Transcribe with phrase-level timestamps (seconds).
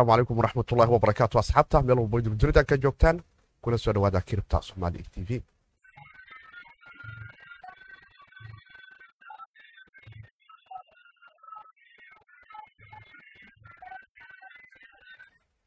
[0.00, 3.16] asalaamu calaykum waraxmatullaahi wabarakaatu asxaabta meel walbo idinku dunidan ka joogtaan
[3.62, 5.40] kuna soo dhawaada kiribta soomaali t v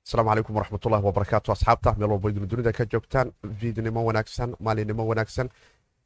[0.06, 3.28] asalaamu calaykum waraxmatullahi wabarakaatu asxaabta meel walbo idinku dunidan ka joogtaan
[3.62, 5.48] viidnimo wanaagsan maalinimo wanaagsan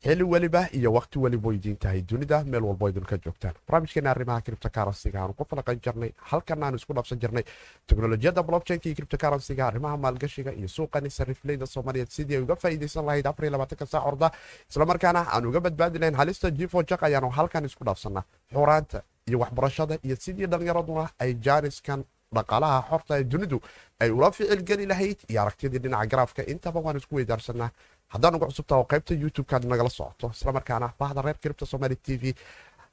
[0.03, 2.01] xili weliba iyo wakti weliba idiin tahay.
[2.01, 3.53] Dunida meel walbo idinka joogtaan.
[3.67, 7.43] Barnaamijkeena arrimaha cripto karansiga aanu ku falaqan jirnay halkan aanu isku dhabsan jirnay.
[7.87, 13.05] Teknolojiyadda blokchainka iyo cripto karansiga arrimaha maalgashiga iyo suuqani sarifleyda soomaaliyeed sidii ay uga faa'iidaysan
[13.05, 14.31] lahayd afar iyo labaatanka saac orda.
[14.69, 18.23] Islamarkaana aan uga badbaadi lahayn halista jifo jak ayaanu halkan isku dhaafsanaa
[18.53, 22.03] xuraanta iyo waxbarashada iyo sidii dhallinyaraduna ay jaaniskan
[22.35, 23.61] dhaqaalaha xorta ee dunidu
[23.99, 25.17] ay ula ficilgeli lahayd.
[25.29, 27.69] Iyo aragtiyadii dhinaca garaafka intaba waan isku weydaarsanaa.
[28.13, 30.31] Haddaan uga cusubtaha oo qaybta youtube-kaad nagala socoto.
[30.35, 32.33] Islamarkaana bahda reer kiribta somaali t v.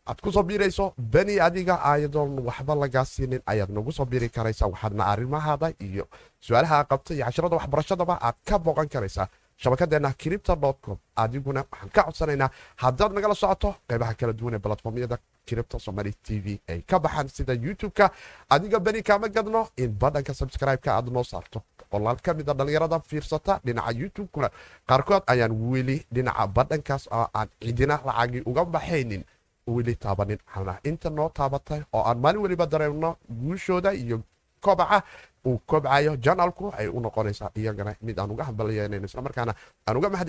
[0.07, 3.41] Aad ku soo biirayso beni adiga ayadoon waxba lagaa siinin.
[3.47, 6.05] Ayaad nagu soo biiri karaysaa waxaadna arrimahaada iyo
[6.41, 10.99] su'aalaha qabta iyo casharada waxbarashadaba aad ka booqan karaysaa shabakadeena cripta com.
[11.17, 16.41] Adiguna waxaan ka codsanaynaa haddaad nagala socoto qeybaha kala duwan ee balatformyada cripta somaali t
[16.41, 18.11] v ay ka baxaan sida youtube-ka.
[18.51, 21.63] Adiga beni kaama gadno in badhanka subscribe-ka aad noo saarto.
[21.91, 24.49] Qolaal ka mida dhallinyarada fiirsata dhinaca youtube-kuna
[24.89, 29.25] qaarkood ayaan weli dhinaca badhankaas oo aan cidina lacagii uga baxaynin
[29.67, 30.39] weli taabanin.
[30.85, 34.21] Inta noo taabatay oo aan maalin weliba dareemno guushooda iyo
[34.61, 35.03] kobaca
[35.47, 39.55] uu kobcayo janalku ay u noqonaysaa iyagana mid aan uga hambalyeynayno islamarkaana
[39.87, 40.29] aan uga mahad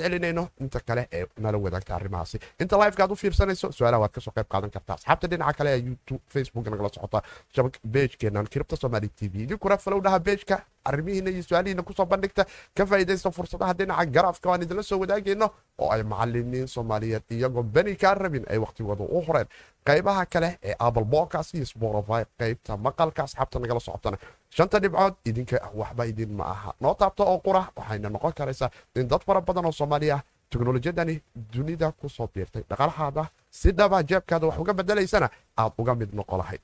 [0.60, 2.40] inta kale ee nala wadaagta arrimahaasi.
[2.60, 4.96] Inta liveka aad u fiirsanayso su'aalaha waad ka soo qayb qaadan kartaa.
[4.96, 7.22] Asxaabta dhinaca kale ee youtube facebook nagala socota
[7.84, 9.44] bejkeenan kiribta somaali t v.
[9.44, 12.46] Idinkuna falow dhaha bejka arrimihiina iyo su'aalihiina ku soo bandhigta.
[12.78, 17.96] Ka faa'iidaysta fursadaha dhinaca garaafka aan idinla soo wadaagayno oo ay macalimiin soomaaliyeed iyagoo beni
[17.96, 19.48] kaa rabin ay wakhtigooda u horeen.
[19.86, 21.06] Qaybaha kale ee apple
[21.54, 24.18] iyo spotify qaybta maqalka asxaabta nagala socotana
[24.50, 26.74] shanta dhibcood idinka waxba idin ma aha.
[26.82, 31.22] Noo taabta oo qura waxayna noqon karaysaa in dad fara badan oo soomaali ah teknolojiyadani
[31.54, 32.64] dunida ku soo biirtay.
[32.70, 36.62] Dhaqalahaada si dhaba jeebkaada wax uga bedelaysana aad uga mid noqo lahayd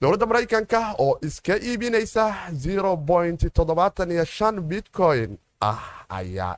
[0.00, 2.34] dowladda maraykanka oo iska iibinaysa
[4.70, 6.56] bitcoin ah ayaa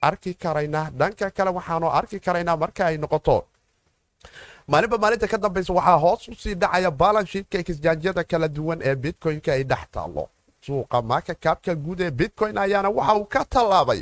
[0.00, 3.44] arki karaynaa dhanka kale waxaanu arki karaynaa marka ay noqoto
[4.68, 9.52] maalinba maalinta ka dambaysa waxaa hoos u sii dhacaya baalanshiidka kisjaanjyada kala duwan ee bitcoin-ka
[9.52, 10.24] ay dhex taallo
[10.66, 14.00] suuqa maaka kaabka guud ee bitcoin ayaana waxa uu ka tallaabay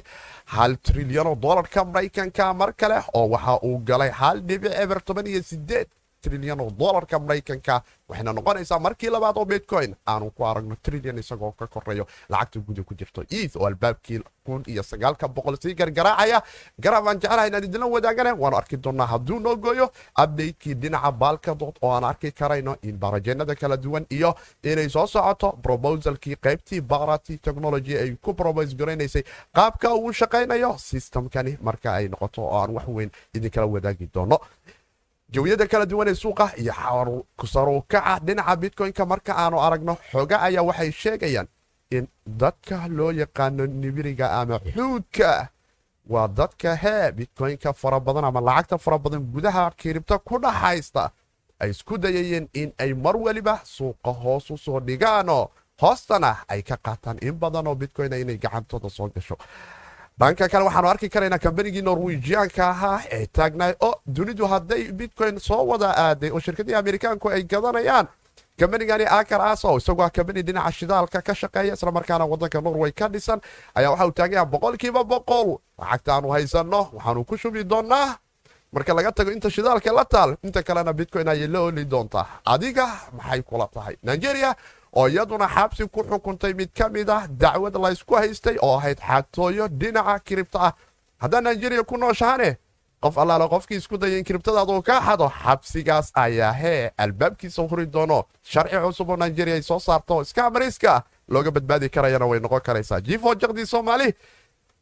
[0.55, 5.43] hal trilyanoo dolarka maraykanka mar kale oo waxa uu galay hal dhibic eber toban iyo
[5.43, 5.89] sideed
[6.23, 9.95] trilyan oo dolarka maraykanka waxayna noqonaysaa markii labaad oo bitcoin.
[10.07, 14.63] Aanu ku aragno trilyan isagoo ka koreeyo lacagta guda ku jirto eith oo albaabkii kun
[14.67, 16.43] iyo sagaalka boqol sii gargaraacaya.
[16.81, 19.91] Garaab aan jeclaha inaan idinla wadaagane waanu arki doonaa hadduu noo gooyo
[20.23, 25.53] updatekii dhinaca baalkadood oo aan arki karayno in barajeennada kala duwan iyo inay soo socoto
[25.63, 29.23] brobosalkii qaybtii barati technology ay ku probos garaynaysay.
[29.55, 34.39] Qaabka uu shaqaynayo systemkani marka ay noqoto oo aan wax weyn idinkala wadaagi doono
[35.33, 36.73] jawiyada kala duwan ee suuqa iyo
[37.53, 41.49] saruukaca dhinaca bitcoin-ka marka aanu aragno xoga ayaa waxay sheegayaan
[41.91, 45.49] in dadka loo yaqaano nibiriga ama xuudka
[46.13, 51.11] waa dadka hee bitcoin-ka fara badan ama lacagta fara badan gudaha kiribta ku dhaxaysta
[51.61, 55.49] ay isku dayayeen in ay mar weliba suuqa hoos u soo dhigaano.
[55.83, 59.37] Hoostana ay ka qaataan in badan oo bitcoin inay gacantooda soo gasho
[60.21, 65.63] dhanka kale waxaanu arki karaynaa kambanigii norwejianka ahaa ee taagnaay oo dunidu hadday bitcoin soo
[65.67, 68.07] wada aaday oo shirkadii amerikaanku ay gadanayaan.
[68.59, 73.41] Kambanigani akar aso isagoo ah kambani dhinaca shidaalka ka shaqeeya islamarkaana wadanka norway ka dhisan
[73.75, 75.49] ayaa waxa uu taagaya boqolkiiba boqol.
[75.81, 78.17] Lacagtaanu haysanno waxaanu ku shubi doonaa.
[78.73, 82.27] Marka laga tago inta shidaalka la taal inta kalena bitcoin ayay la oli doontaa.
[82.45, 82.87] Adiga
[83.17, 83.97] maxay kula tahay?
[84.03, 84.55] Nigeria
[84.93, 89.69] oo iyaduna xabsi ku xukuntay mid ka mid ah dacwad laysku haystay oo ahayd xatooyo
[89.69, 90.73] dhinaca kiribta ah.
[91.23, 92.57] Haddaa nigeria ku nooshahane
[93.01, 98.25] qof allaale qofkii isku daya in kiribtadaadu ka xado xabsigaas ayaa hee albaabkiisa huri doono.
[98.43, 103.01] Sharci cusub oo nigeria ay soo saarto iska amariiska looga badbaadi karayana way noqon karaysaa.
[103.01, 104.15] Jifo jakdii soomaali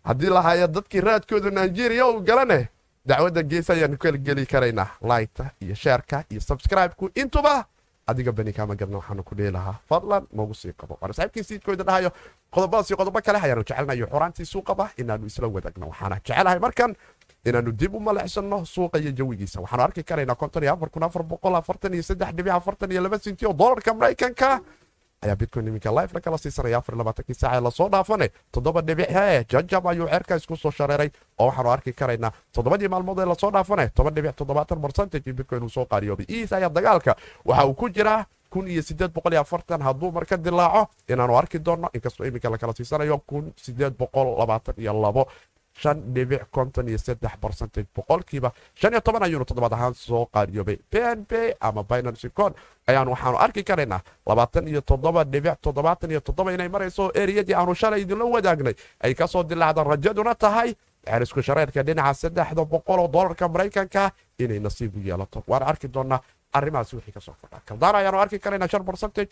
[0.05, 2.69] haddii lahaya dadkii raadkooda nigeria u galane
[3.06, 7.11] dacwadda gees ayaanu kalgeli karaynaa laygta iyo sheerka iyo subscribe-ku.
[7.14, 7.64] Intuba
[8.11, 10.99] adiga beni kaama gadna waxaanu ku dhihi lahaa fadlan noogu sii qabo.
[11.01, 12.11] Waana saaxiibkii siidkooda dhahayo
[12.55, 15.87] qodobadaas iyo qodobo kale ayaanu jecelnayo xuraantii suuqaba inaanu isla wadaagno.
[15.93, 16.91] Waxaana jecelahay markan
[17.49, 19.61] inaanu dib u maleecsanno suuqa iyo jawigiisa.
[19.65, 23.01] Waxaanu arki karaynaa konton iyo afar kun afar boqol afartan iyo saddex dhibic afartan iyo
[23.07, 24.61] laba sinti oo dolarka maraykanka
[25.22, 28.81] ayaa bitcoin iminka life la kala siisanaya afar labaatankii saac ee la soo dhaafane toddoba
[28.82, 33.26] dhibic hee jajab ayuu ceerka isku soo shareeray oo waxaanu arki karaynaa toddobadii maalmood ee
[33.28, 37.64] la soo dhaafane toban dhibic toddobaatan percentage bitcoin uu soo qaariyoobay iis ayaa dagaalka waxa
[37.67, 41.88] uu ku jiraa kun iyo sideed boqol iyo afartan hadduu marka dilaaco inaanu arki doonno
[41.94, 45.23] inkastoo iminka lakala siisanayo kun sideed boqol labaatan iyo labo
[49.05, 52.55] toban ayuunu toddobaad ahaan soo qaariyoobay pnb ama binancy con
[52.87, 54.00] ayaan waxaanu arki karaynaa
[56.55, 58.75] inay marayso eriyadii aanu shalay idinla wadaagnay.
[59.00, 60.75] Ay ka soo dilaacda rajaduna tahay
[61.06, 65.43] xerisku shareerka dhinaca saddexda boqoloo dolarka maraykanka inay nasiib u yeelato.
[65.46, 66.20] Waan arki doonaa
[66.52, 67.61] arrimahaas wixii ka soo kordha.
[67.64, 69.31] Kaldaan ayaanu arki karaynaa shan barcentage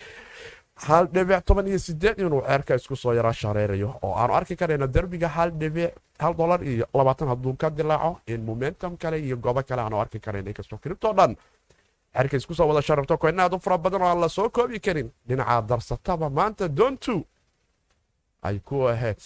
[0.86, 4.86] hal dhibic toban iyo sideed inuu ceerka isku soo yara shareerayo oo aanu arki karayno
[4.86, 9.62] derbiga hal dhibic hal dolar iyo labaatan hadduu ka dilaaco in momentum kale iyo goobo
[9.62, 11.36] kale aanu arki karayno inkastoo kribtoo dhan
[12.14, 15.10] ceerka isku soo wada shararto koina aad u fara badan oo aan la koobi karin.
[15.28, 17.24] Dhinaca darsataba maanta doontu
[18.42, 19.18] ay ku ahayd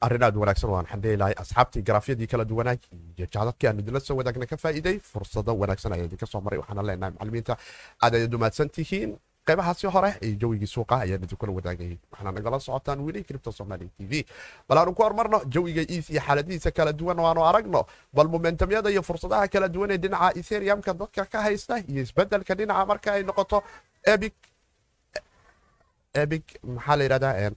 [0.00, 2.78] arrin aad wanaagsan waan xandheelahay asxaabtii garaafyadii kala duwanaag
[3.18, 4.98] iyo jacdadkii aan idinla soo wadaagna ka faa'iiday.
[4.98, 7.56] Fursado wanaagsan ayaa idinka soo maray waxaana leenahay macallimiinta.
[8.02, 9.10] Aad ayaad umaadsan tihiin
[9.48, 14.06] qaybahaasi hore ee jawigii suuqa ayaan idinkula wadaagayay waxaana nagala socotaan weli kribta somaali t
[14.10, 14.24] v.
[14.68, 17.80] Bal aanu ku hormarno jawiga iis iyo xaaladihiisa kala duwan oo aanu aragno
[18.16, 22.84] bal momentamyada iyo fursadaha kala duwan ee dhinaca etheriumka dadka ka haysta iyo isbeddelka dhinaca
[22.92, 23.58] marka ay noqoto
[24.14, 24.34] ebic
[26.22, 27.50] ebic maxaa la yidhahdaa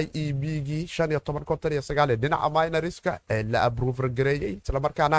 [0.00, 3.58] i e b gii shan iyo toban konton iyo sagaal ee dhinaca minoriska ee la
[3.68, 5.18] abruver gareeyey islamarkaana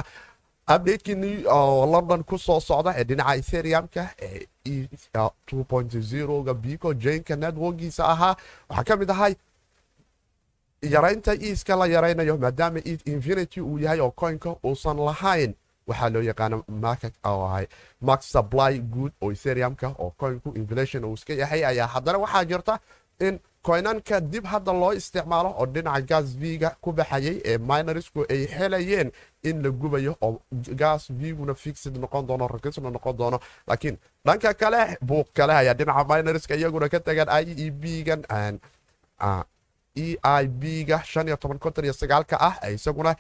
[0.68, 4.48] updatekii oo london ku soo socda ee dhinaca etheriumka ee
[6.44, 8.36] ga bico janka networkiisa ahaa.
[8.70, 9.36] Waxaa ka mid ahay
[10.82, 15.54] yaraynta iiska la yaraynayo maadaama eid infinity uu yahay oo coinka uusan lahayn
[15.88, 16.64] waxaa loo yaqaana
[18.02, 22.80] max supply good oo etheriumka oo coinku inflation uu iska yahay ayaa haddana waxaa jirta
[23.20, 28.42] in koynanka dib hadda loo isticmaalo oo dhinaca gas viga ku baxayay ee minorisku ay
[28.58, 29.12] helayeen
[29.50, 30.40] in la gubayo oo
[30.82, 33.40] gas viguna fixid noqon doono rakisna noqon doono.
[33.68, 38.22] Laakiin dhanka kale buuq kale ayaa dhinaca minoriska iyaguna ka tagaan i e b gan
[39.96, 43.16] e i b ga shan iyo toban konton iyo sagaalka ah isaguna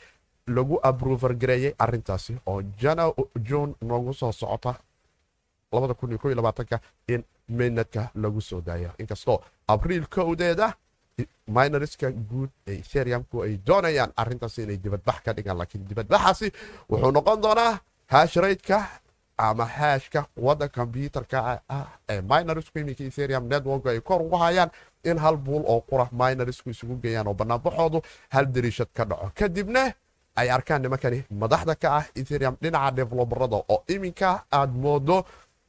[0.47, 3.03] lagu abruver gareeyey arintaasi oo jana
[3.47, 4.75] june noogu soo socota
[7.07, 9.37] in mainnetka lagu soo daaya inkastoo
[9.67, 10.73] abriil kowdeeda
[11.47, 16.47] minoriska guud ee etheriumku ay doonayaan arintaas inay dibadbax ka dhigaan laakiin dibadbaxaasi
[16.89, 17.73] wuxuu noqon doonaa
[18.13, 18.77] hashraydka
[19.37, 21.37] ama haashka wadda kombyuutarka
[21.69, 24.69] ah ee minorisku iminka etherium network ay kor ugu hayaan
[25.03, 27.99] in hal buul oo qura minorisku isugu geeyaan oo banaanbaxoodu
[28.29, 29.31] hal dariishad ka dhaco.
[29.39, 29.83] Kadibna
[30.35, 34.29] ay arkaan nimankani madaxda ka ah etherium dhinaca develobarada oo iminka
[34.59, 35.17] aad moodo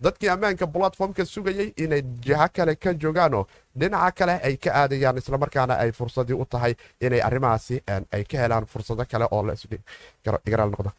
[0.04, 3.44] dadkii ammaanka platformka sugayay inay jiho kale ka joogaanoo
[3.80, 6.74] dhinaca kale ay ka aadayaan islamarkaana ay fursadii u tahay
[7.06, 7.76] inay arrimahaasi
[8.16, 10.90] ay ka helaan fursado kale oo laigaraal noqdo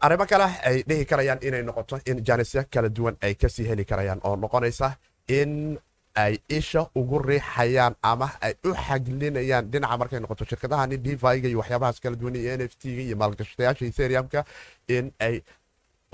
[0.00, 3.84] arrimo kale ay dhihi karayaan inay noqoto in jaanisyo kala duwan ay ka sii heli
[3.84, 4.88] karayaan oo noqonaysa
[5.28, 5.78] in
[6.14, 12.00] ay isha ugu riixayaan ama ay u xaglinayaan dhinaca markay noqoto shirkadahani diviga iyo waxyaabahaas
[12.02, 14.44] kala duwan iyo n f t-ga iyo maalgashatayaasha etheriumka
[14.88, 15.42] in ay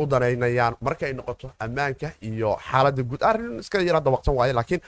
[0.00, 3.22] u danaynayaan markay noqoto ammaanka iyo xaaladda guud.
[3.22, 4.80] Arrin iska yara dabaqsan waaye laakiin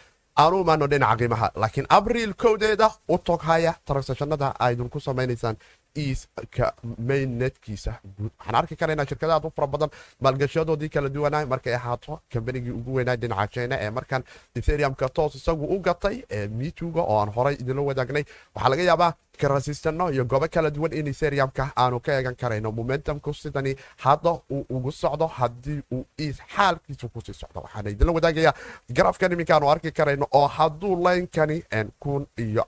[0.43, 1.49] aanu imaano dhinaca qiimaha.
[1.63, 5.57] Laakiin abriil kowdeeda u toghaya transactionada aydun ku samaynaysaan
[5.99, 6.73] iiska
[7.09, 9.91] mainnetkiisa guud waxaan arki karaynaa shirkada aad u fara badan
[10.21, 14.23] maalgashadoodii kala duwanaa markay ahaato kambanigii ugu weynaa dhinaca china ee markan
[14.57, 18.25] etheriumka toos isagu u gatay ee mituga oo aan horay idinla wadaagnay.
[18.55, 22.73] Waxaa laga yaabaa karasistano iyo goobo kala duwan in etheriumka aanu ka eegan karayno.
[22.73, 27.61] Momentumku sidani hadda uu ugu socdo haddii uu iis xaalkiisu ku sii socdo.
[27.61, 28.55] Waxaana idinla wadaagayaa
[28.97, 31.63] garafkan iminkaanu arki karayno oo hadduu laynkani
[32.01, 32.65] kun iyo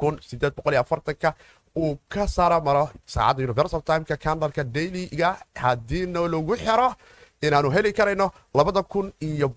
[0.00, 1.34] kun sideed boqol iyo afartanka
[1.82, 2.84] uu ka sara maro
[3.14, 5.28] saacadda universal timeka candalka dailyga
[5.62, 6.88] haddiina lagu xiro
[7.46, 8.26] inaanu heli karayno
[8.58, 9.48] labada kun iyo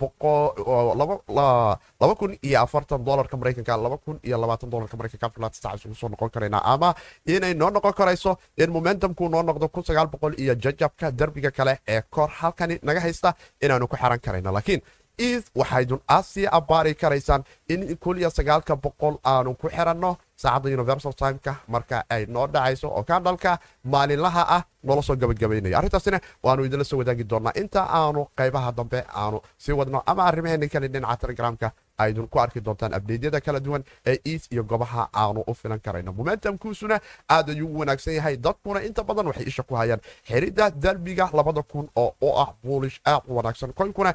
[0.93, 5.25] laba kun iyo afartan dolarka maraykanka laba kun iyo labaatan dolarka maraykanka.
[5.27, 6.89] Afar laatan saac isugu soo noqon karaynaa ama
[7.25, 11.79] inay noo noqon karayso in momentumku noo noqdo kun sagaal boqol iyo jajabka derbiga kale
[11.87, 14.81] ee kor halkani naga haysta inaanu ku xiran karayno laakiin
[15.19, 21.13] iid waxaydun asii abbaari karaysaan in kun iyo sagaalka boqol aanu ku xiranno saacadda universal
[21.13, 26.83] timeka marka ay noo dhacayso oo kandhalka maalinlaha ah noola soo gabagabaynaya arrintaasina waanu idinla
[26.83, 31.71] soo wadaagi doonaa inta aanu qaybaha dambe aanu sii wadno ama arrimaheeni kale dhinaca telegramka
[31.97, 36.11] aydun ku arki doontaan abdeydyada kala duwan ee iis iyo gobaha aanu u filan karayno.
[36.13, 36.99] Momentumkuusuna
[37.29, 38.35] aad ayuu u wanaagsan yahay.
[38.37, 40.01] Dadkuna inta badan waxay isha ku hayaan.
[40.27, 43.71] Xiridda derbiga labada kun oo u ah buulish aad u wanaagsan.
[43.73, 44.13] Koynkuna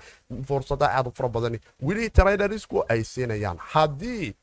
[0.49, 1.59] fursada aad u fara badani.
[1.83, 3.57] Weli trailerisku ay siinayaan.
[3.73, 4.35] Haddii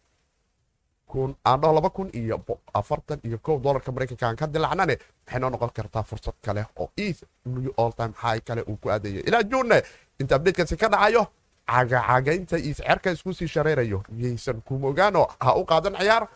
[1.46, 2.40] aandhaho laba kun iyo
[2.74, 4.28] afartan iyo kow dolarka maraykanka.
[4.28, 8.40] Aan ka dilacnane waxay noo noqon kartaa fursad kale oo eas new all time high
[8.48, 9.82] kale uu ku adeeyo ilaa juunne
[10.20, 11.28] inta abdeedkaasi ka dhacayo
[11.68, 14.04] cagacagaynta iyo cerka isku sii shareerayo.
[14.10, 16.28] Miyaysan kumogaano ha u qaadan ciyaar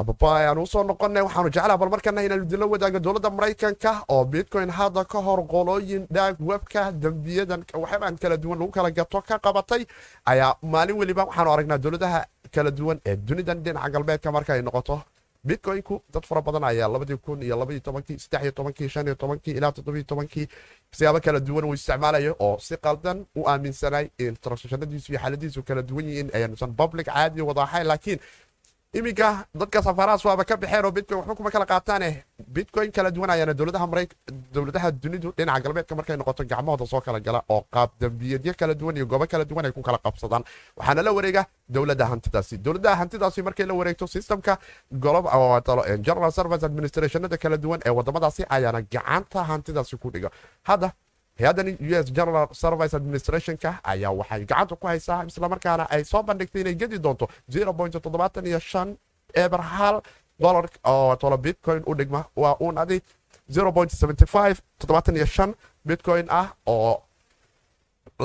[0.00, 4.24] ababa ayaan u soo noqonay waxaanu jeclaa bal markana inaanu dilo wadaaga dowladda maraykanka oo
[4.32, 9.36] bitcoin hadda ka hor qolooyin dhaag webka dembiyadan waxyaabaan kala duwan lagu kala gato ka
[9.46, 9.82] qabatay
[10.32, 12.20] ayaa maalin weliba waxaanu aragnaa dowladaha
[12.54, 14.96] kala duwan ee dunidan dhinaca galbeedka marka ay noqoto.
[15.48, 19.54] Bitcoinku dad fara badan ayaa labadii kun iyo labaiyo tobankii saddexiyo tobankii shan iyo tobankii
[19.58, 20.46] ilaa toddobiyo tobankii
[20.96, 25.82] siyaabo kala duwan uu isticmaalayo oo si qaldan u aaminsanay in transactionadiisu iyo xaaladiisu kala
[25.82, 28.18] duwan yihiin ayaanusan public caadi wadaaxay laakiin
[28.94, 33.30] iminka dadka safaarahaas waaba ka baxeen oo bitcoin waxba kuma kala qaataane bitcoin kala duwan
[33.30, 38.74] ayaana dowladaha dunidu dhinaca galbeedka markay noqoto gacmahooda soo kala gala oo qaab dambiyadyo kala
[38.74, 40.42] duwan iyo goobo kala duwan ay ku kala qabsadaan.
[40.76, 44.56] Waxaana la wareega dowladda hantidaasi dowladaha hantidaasi markay la wareegto systemka
[44.90, 50.30] general service administrationada kala duwan ee wadamadaasi ayaana gacanta hantidaasi ku dhiga.
[50.64, 50.92] Hadda
[51.38, 56.60] hay'addan u s general service administrationka ayaa waxay gacanta ku haysaa islamarkaana ay soo bandhigtay
[56.62, 57.28] inay gedi doonto
[58.46, 58.60] iyo
[59.34, 60.02] eber hal
[60.40, 62.24] dolar oo tolo bitcoin u dhigma.
[62.36, 63.00] Waa uun adi
[65.84, 67.02] bitcoin ah oo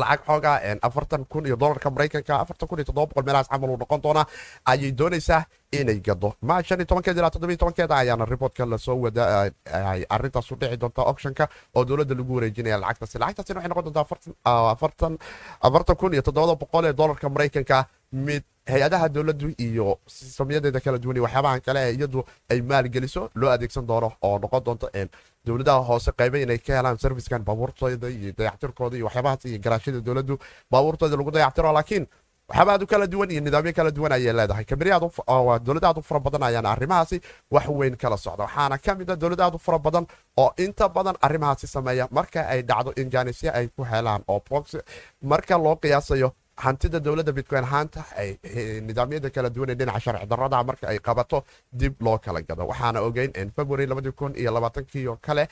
[0.02, 3.78] lacag xoogaa afartan kun iyo dolarka maraykanka afartan kun iyo toddoba boqol meelahaas camal uu
[3.78, 4.26] noqon doonaa
[4.72, 5.42] ayay doonaysaa
[5.80, 9.24] inay gado ma shan iyo tobankeeda ilaa toddobiyo tobankeeda ayaana reportka la soo wada
[10.16, 13.18] arrintaas u dhici doonta auctionka oo dowladda lagu wareejinaya lacagtaasi.
[13.22, 14.06] Lacagtaasina waxay noqon doontaa
[14.74, 15.14] afartan
[15.68, 17.78] afartan kun iyo toddobada boqol ee dolarka maraykanka
[18.14, 23.86] mid hay'adaha dowladdu iyo sistamyadeeda kala duwan iyo waxyaabahan kale iyadu ay maalgeliso loo adeegsan
[23.88, 24.88] doono oo noqon doonto
[25.46, 30.38] dowladaha hoose qayba inay ka helaan serviskan baabuurtooda iyo dayactirkooda iyo waxyaabahaas iyo garaashada dowladdu.
[30.72, 32.06] Baabuurtooda lagu dayactiro laakiin
[32.48, 34.66] waxyaaba aad u kala duwan iyo nidaamyo kala duwan ayay leedahay.
[35.66, 37.18] Dowlada aad u fara badan ayaana arrimahaasi
[37.52, 38.44] wax weyn kala socda.
[38.48, 40.06] Waxaana ka mid a dowladda aad u fara badan
[40.38, 43.10] oo inta badan arrimahaasi sameeya marka ay dhacdo in
[43.54, 44.40] ay ku helaan oo
[45.22, 48.30] marka loo qiyaasayo hantida dowladda bitcoin ahaanta ay
[48.88, 52.68] nidaamyada kala duwan ee dhinaca sharci darrada marka ay qabato dib loo kala gado.
[52.68, 53.88] Waxaana ogeyn february
[54.96, 55.48] iyo kale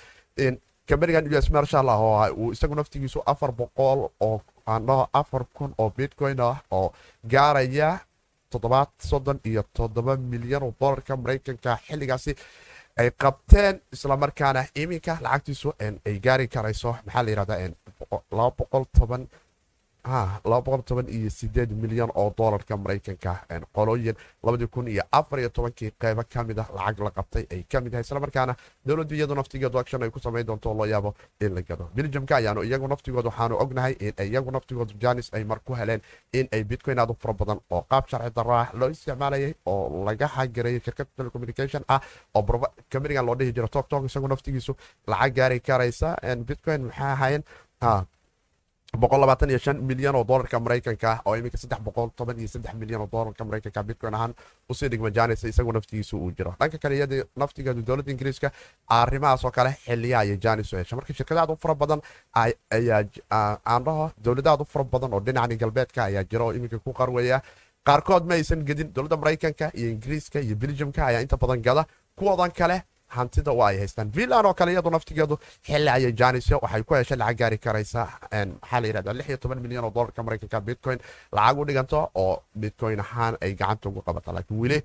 [0.87, 4.41] kamerigan u s marshal ah oo uu isagu naftigiisu afar boqol oo
[5.13, 6.91] afar kun oo bitcoin ah oo
[7.27, 7.99] gaaraya
[8.51, 12.35] toddobaad soddon iyo toddoba milyan oo dolarka maraykanka xilligaasi
[12.99, 15.73] ay qabteen islamarkaana iminka lacagtiisu
[16.05, 16.91] ay gaari karayso.
[17.05, 17.59] Maxaa la yirahdaa
[18.31, 19.27] laba boqol toban
[20.05, 24.15] iyo sideed milyan oo dolarka maraykanka qolooyin
[25.11, 28.55] afar iyo tobankii qeybo ka mid ah lacag la qabtay ay ka mid yahay islamarkaana
[28.85, 31.89] dowladdu iyadu naftigeedu action ay ku samayn doonto loo yaabo in la gado.
[31.95, 36.01] Biljamka ayaanu iyagu naftigoodu waxaanu ognahay in iyagu naftigoodu janis ay mar ku heleen
[36.33, 40.27] in ay bitcoin aad u fara badan oo qaab sharci darra loo isticmaalayay oo laga
[40.27, 42.01] xagareeyay shirkad telecommunication ah
[42.35, 43.67] oo kamerigan loo dhihi jiro.
[43.67, 44.73] Toktok isagu naftigiisu
[45.07, 46.15] lacag gaari karaysa.
[46.47, 47.43] Bitcoin maxay ahaayeen
[48.97, 51.57] milyan oo dolarka maraykanka oo iminka
[52.75, 54.33] milyan oo dolarka maraykanka bitcoin ahaan
[54.69, 56.55] u sii dhigma janis isagu naftigiisu uu jiro.
[56.59, 58.51] Dhanka kale iyada naftigeedu dowladda ingiriiska
[58.89, 62.01] arrimahaas oo kale xiliya ayay janis u hesha marka shirkada aad u fara badan
[62.35, 66.93] aan dhaho dowladda aad u fara badan oo dhinacni galbeedka ayaa jira oo iminka ku
[66.93, 67.41] qarweya
[67.85, 68.91] qaarkood ma aysan gedin.
[68.93, 72.83] Dowladda maraykanka iyo ingiriiska iyo biljamka ayaa inta badan gada kuwoodan kale
[73.15, 74.09] hantida waa ay haystaan.
[74.17, 75.35] Villan oo kale iyadu naftigeedu
[75.67, 78.01] xilli ayay janisyo waxay ku heshay lacag gaari karaysa
[78.61, 80.99] maxaa la yirahdaa lix iyo toban milyan oo dolarka maraykanka bitcoin.
[81.37, 84.79] Lacag u dhiganto oo bitcoin ahaan ay gacanta ugu qabata laakiin weli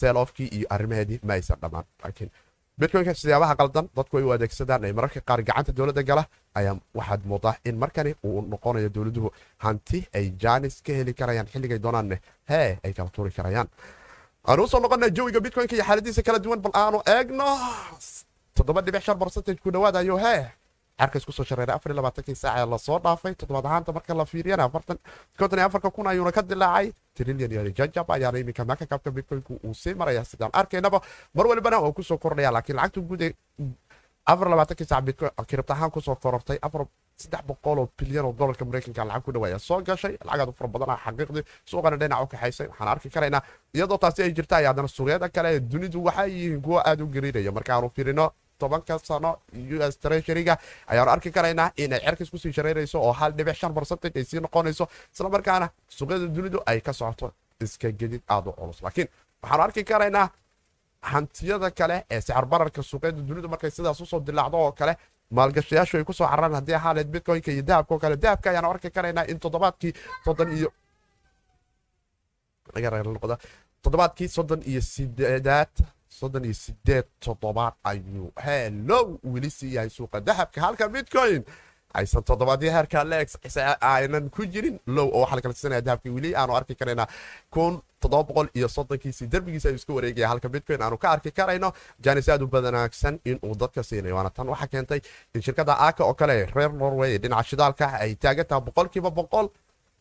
[0.00, 2.30] selofkii iyo arrimaheedii ma aysan dhammaan laakiin
[2.80, 6.24] bitcoinka siyaabaha qaldan dadku ay u adeegsadaan ay mararka qaar gacanta dowladda gala
[6.58, 9.28] ayaa waxaad moodaa in markani uu noqonayo dowladuhu
[9.64, 12.16] hanti ay janis ka heli karayaan xilligay doonaanne
[12.50, 13.68] hee ay kala tuuri karayaan
[14.48, 17.46] aanu u soo noqona jawiga bitcoinka iyo xaaladiisa kala duwan bal aanu eegno.
[18.56, 20.42] Toddoba dhibic shan barcentage ku dhawaadayo hee.
[21.00, 23.34] Cerka isku soo shareeray afar iyo labaatankii saaca la soo dhaafay.
[23.34, 24.98] Toddobaad ahaanta marka la fiiriyana afartan
[25.38, 26.92] konton iyo afarka kun ayuuna ka dilaacay.
[27.14, 31.00] Trillion iyo jajab ayaana iminka maka kabka bitcoinku uu sii maraya sidaan arkaynaba
[31.34, 33.32] mar walibana waa ku soo kordhaya laakiin lacagta guud ee
[34.26, 36.86] afar labaatankii saac bitcoin kiribta ahaan ku soo korortay afar
[37.16, 40.68] saddex boqol oo bilyan oo dolarka maraykanka lacag ku dhawaaya soo gashay lacagaad u fara
[40.74, 43.42] badan xaqiiqdii suuqana dhinac u kaxaysay waxaan arki karaynaa
[43.74, 47.06] iyadoo taasi ay jirta ay haddana suuqyada kale ee dunidu waxay yihiin kuwo aad u
[47.06, 47.52] gariiraya.
[47.52, 49.30] Markaanu firino tobanka sano
[49.74, 53.72] u s treasuryga ayaanu arki karaynaa inay cerkas ku sii shareyrayso oo hal dhibic shan
[53.72, 58.82] barcentage ay sii noqonayso islamarkaana suuqyada dunidu ay ka socoto iska gedid aad u culus.
[58.82, 59.08] Laakiin
[59.42, 60.28] waxaanu arki karaynaa
[61.02, 64.96] hantiyada kale ee sicir bararka suuqyada dunidu markay sidaas u soo dilaacdo oo kale
[65.30, 68.16] maalgashayaashu ay ku soo cararaan haddii ahaaleed bitcoinka iyo dahabka oo kale.
[68.16, 69.92] Dahabka ayaanu arki karaynaa in toddobaadkii
[70.24, 70.72] soddon iyo
[73.82, 75.68] toddobaadkii soddon iyo sideedaad
[76.08, 81.44] soddon iyo sideed toddobaad ayuu helow weli sii yahay suuqa dahabka halka bitcoin
[81.94, 83.28] aysan toddobaadyo heerka leeg
[83.80, 84.78] aynan ku jirin.
[84.86, 86.08] Low oo waxaa la kala siisanaya dahabka
[86.40, 87.06] aanu arki karaynaa
[87.50, 90.28] kun toddoba boqol iyo soddonkiisii derbigiisa ayuu iska wareegaya.
[90.28, 91.72] Halka bitcoin aanu ka arki karayno
[92.04, 94.14] janis aad u badanaagsan inuu dadka siinayo.
[94.16, 95.00] Waana tan waxaa keentay
[95.34, 99.48] in shirkada aaka oo kale reer norway dhinaca shidaalka ay taagan tahay boqolkiiba boqol.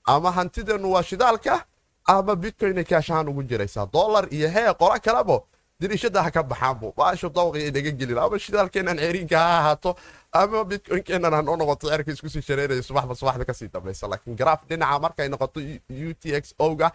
[0.05, 1.65] Ama hantideenu waa shidaalka
[2.07, 3.85] ama bitcoin ay kaashahaan ugu jiraysaa.
[3.93, 5.45] Dollar iyo hee qolo kalebo
[5.79, 8.17] dirishada ha ka baxaanbu baashu dawqi inaga gelin.
[8.17, 9.95] Ama shidaalkeenan ceeriinka ha ahaato
[10.31, 14.07] ama bitcoinkeenan hanoo noqoto cerka iskusii shareeraya subaxba subaxda ka sii dambaysa.
[14.07, 16.91] Laakiin garaaf dhinaca markay noqoto u t x o-ga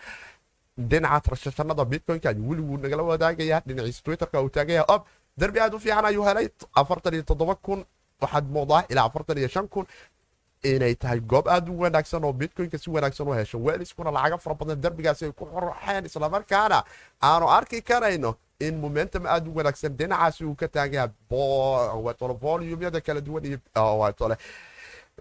[0.90, 4.85] dhinaca tarshashanada bitcoinka ayuu weliguu nagala wadaagayaa dhinaciisa twitterka uu taagaya.
[4.88, 5.02] Ob
[5.37, 7.85] darbi aad u fiican ayuu helay afartan iyo toddoba kun
[8.23, 9.87] waxaad moodaa ilaa afartan iyo shan kun
[10.64, 13.58] inay tahay goob aad u wanaagsan oo bitcoinka si wanaagsan u hesho.
[13.58, 16.78] Weeliskuna lacaga fara badan derbigaasi ay ku xorxeen islamarkaana
[17.23, 21.08] aanu arki karayno in momentum aad u wanaagsan dhinacaasi uu ka taagaya
[22.42, 23.44] volumyada kala duwan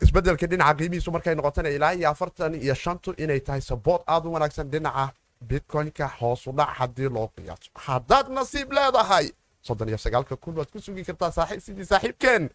[0.01, 4.33] isbeddelka dhinaca qiimihiisu markay noqotana ilaa iyo afartan iyo shantu inay tahay saboot aad u
[4.33, 10.69] wanaagsan dhinaca bitcoinka hoosudhac haddii loo qiyaaso haddaad nasiib leedahay soddon iyo sagaalka kun waad
[10.73, 12.49] ku sugi kartaa sidii saaxiibkeen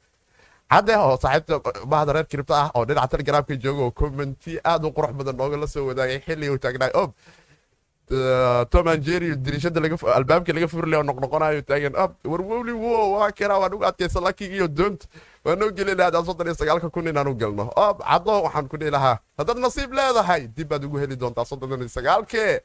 [0.71, 4.91] cadde oo saaxiibta bahda reer kiribta ah oo dhinaca telegramka jooga oo commenti aad u
[4.97, 7.11] qurux badan nooga soo wadaagay xilli uu taagnaay ob
[8.71, 9.81] tom angeri dirishada
[10.19, 14.55] albaabka laga furle oo noqnoqonayo taagan ab warwowli wo waa kira waan ugu adkaysa lakiga
[14.55, 15.07] iyo doonta
[15.45, 18.77] waa noo gelin lahaa soddon iyo sagaalka kun inaan u galno ob caddo waxaan ku
[18.77, 22.61] dhihi lahaa haddaad nasiib leedahay dib baad ugu heli doontaa soddon iyo sagaalke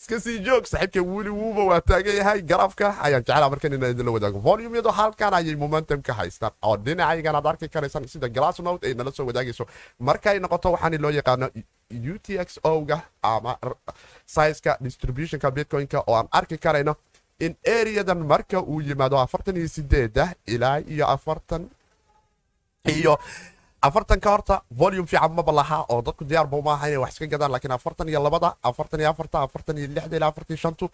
[0.00, 4.10] iska sii joog saaxiibka weli wuuba waa taagan yahay garaafka ayaan jeclaa markan inaan idinla
[4.16, 9.10] wadaago volumyadu halkan ayay momentum haystaan oo dhinacaygan aad arki karaysaan sida glassnote ay nala
[9.18, 9.64] soo wadaagayso
[10.08, 11.48] markay noqoto waxaan loo yaqaano
[11.90, 13.56] u t x o-ga ama
[14.26, 16.94] sizeka distributionka bitcoin-ka oo aan arki karayno
[17.40, 21.70] in areadan marka uu yimaado afartan iyo sideeda ilaa iyo afartan
[22.84, 23.18] iyo
[23.82, 27.52] afartanka horta volume fiican maba laha oo dadku diyaarba uma aha inay wax iska gadaan
[27.52, 30.90] laakiin afartan iyo labada afartan iyo afarta afartan iyo lixda ilaa afartan iyo shantu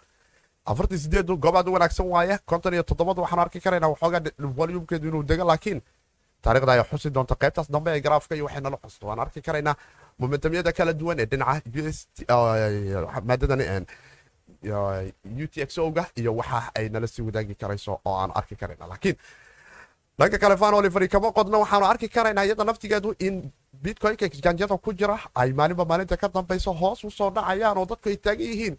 [0.65, 4.21] afartan sideedu goobaad u wanaagsan waaye konton iyo toddobadu waxaan arki karaynaa waxoogaa
[4.57, 5.81] volumkeedu inuu dego laakiin
[6.41, 7.35] taarikhda ayaa xusi doonta.
[7.35, 9.75] Qaybtaas dambe ee garaafka iyo waxay nala xusto waan arki karaynaa
[10.19, 11.61] momentumyada kala duwan ee dhinaca
[13.27, 13.85] maadadan
[14.63, 18.87] u t x o-ga iyo waxa ay nala sii wadaagi karayso oo aan arki karayna
[18.87, 19.15] laakiin
[20.19, 23.51] dhanka kale fan olivery kama qodno waxaanu arki karaynaa iyada naftigeedu in
[23.83, 28.09] bitcoinka exjanjada ku jira ay maalinba maalinta ka dambayso hoos u soo dhacayaan oo dadku
[28.09, 28.75] ay taagan yihiin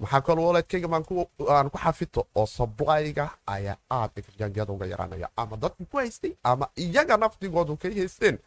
[0.00, 5.84] maxaa kaloo waleedkayga aan ku xafito oo sablyga ayaa aad exjanjada uga yaraanaya ama dadku
[5.90, 8.38] ku haystay ama iyaga naftigoodu kay haysteen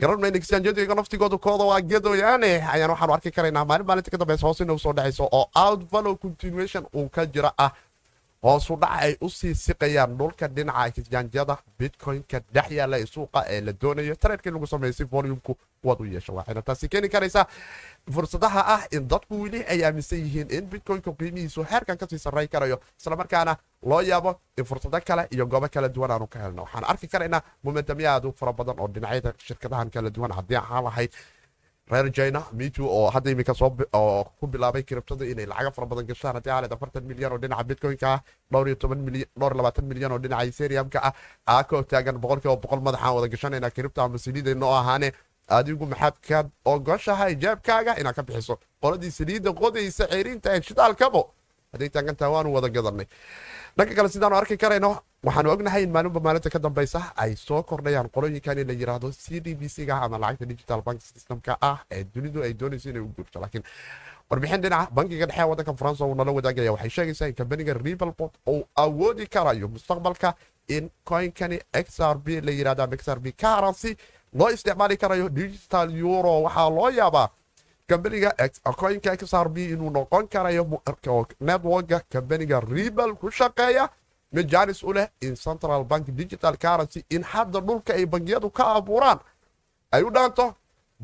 [0.00, 4.18] garan mayna exjanjadu iyaga naftigoodu kooda waa gadoyaane ayaan waxaanu arki karaynaa maalin maalinta ka
[4.22, 7.70] dambaysa hoos ina u soo dhacayso oo out vallow continuation uu ka jira ah
[8.42, 13.60] hoosu dhac ay u sii siqayaan dhulka dhinaca exjanjada bitcoin-ka dhex yaalla ee suuqa ee
[13.60, 14.14] la doonayo.
[14.14, 17.46] Tareerkii lagu samaysay volumku waad u yeesha waxayna taasi keeni karaysaa
[18.14, 22.48] fursadaha ah in dadku weli ay aaminsan yihiin in bitcoin-ka qiimihiisu heerkan ka sii sarray
[22.48, 26.62] karayo islamarkaana loo yaabo in fursado kale iyo goobo kala duwan aanu ka helno.
[26.62, 30.32] Waxaan arki karaynaa momentamya aad u fara badan oo dhinacyada shirkadahan kala duwan.
[30.32, 31.10] Haddii ahaan lahayd
[31.92, 33.70] reer china mitu oo hadda iminka soo
[34.40, 38.08] ku bilaabay kiribtada inay lacaga fara badan gashaan haddii aaled afartan milyan oo dhinaca bitcoin-ka
[38.14, 38.20] ah
[38.52, 41.12] dhowr iyo toban milyan dhowr labaatan milyan oo dhinaca ethereum-ka ah
[41.54, 45.08] aakoo taagan boqolkiiba boqol madaxaan wada gashanayna kiribta ama saliidayna oo ahaane
[45.58, 46.38] adigu maxaad ka
[46.74, 51.22] ogoshahay jeebkaaga inaad ka bixiso qoladii saliidda qodaysa ceeriinta ee shidaalkabo
[51.72, 53.06] hadday taagantaha waanu wada gadanay
[53.78, 54.90] dhanka kale sidaanu arki karayno
[55.26, 59.40] waxaanu ognahay in maalinba maalinta ka dambaysa ay soo kordhayaan qolooyinkan in la yiraahdo c
[59.40, 63.10] d b c-ga ama lacagta digital bank systemka ah ee dunidu ay doonayso inay u
[63.16, 63.64] guurto laakiin
[64.30, 68.62] warbixin dhinaca bankiga dhexe waddanka faransa uu nala wadaagaya waxay sheegaysaa in kambaniga rebelbot uu
[68.76, 70.34] awoodi karayo mustaqbalka
[70.68, 73.96] in coinkani xr b la yiraahdo ama xr b currency
[74.38, 76.42] loo isticmaali karayo digital euro.
[76.46, 77.28] Waxaa loo yaabaa
[77.88, 78.30] kambaniga
[78.80, 80.62] coinka xr b inuu noqon karayo
[81.40, 83.88] networka kambaniga rebel ku shaqeeya
[84.32, 88.64] mid janis u leh in central bank digital currency in hadda dhulka ay bangiyadu ka
[88.76, 89.18] abuuraan
[89.92, 90.54] ay u dhaanto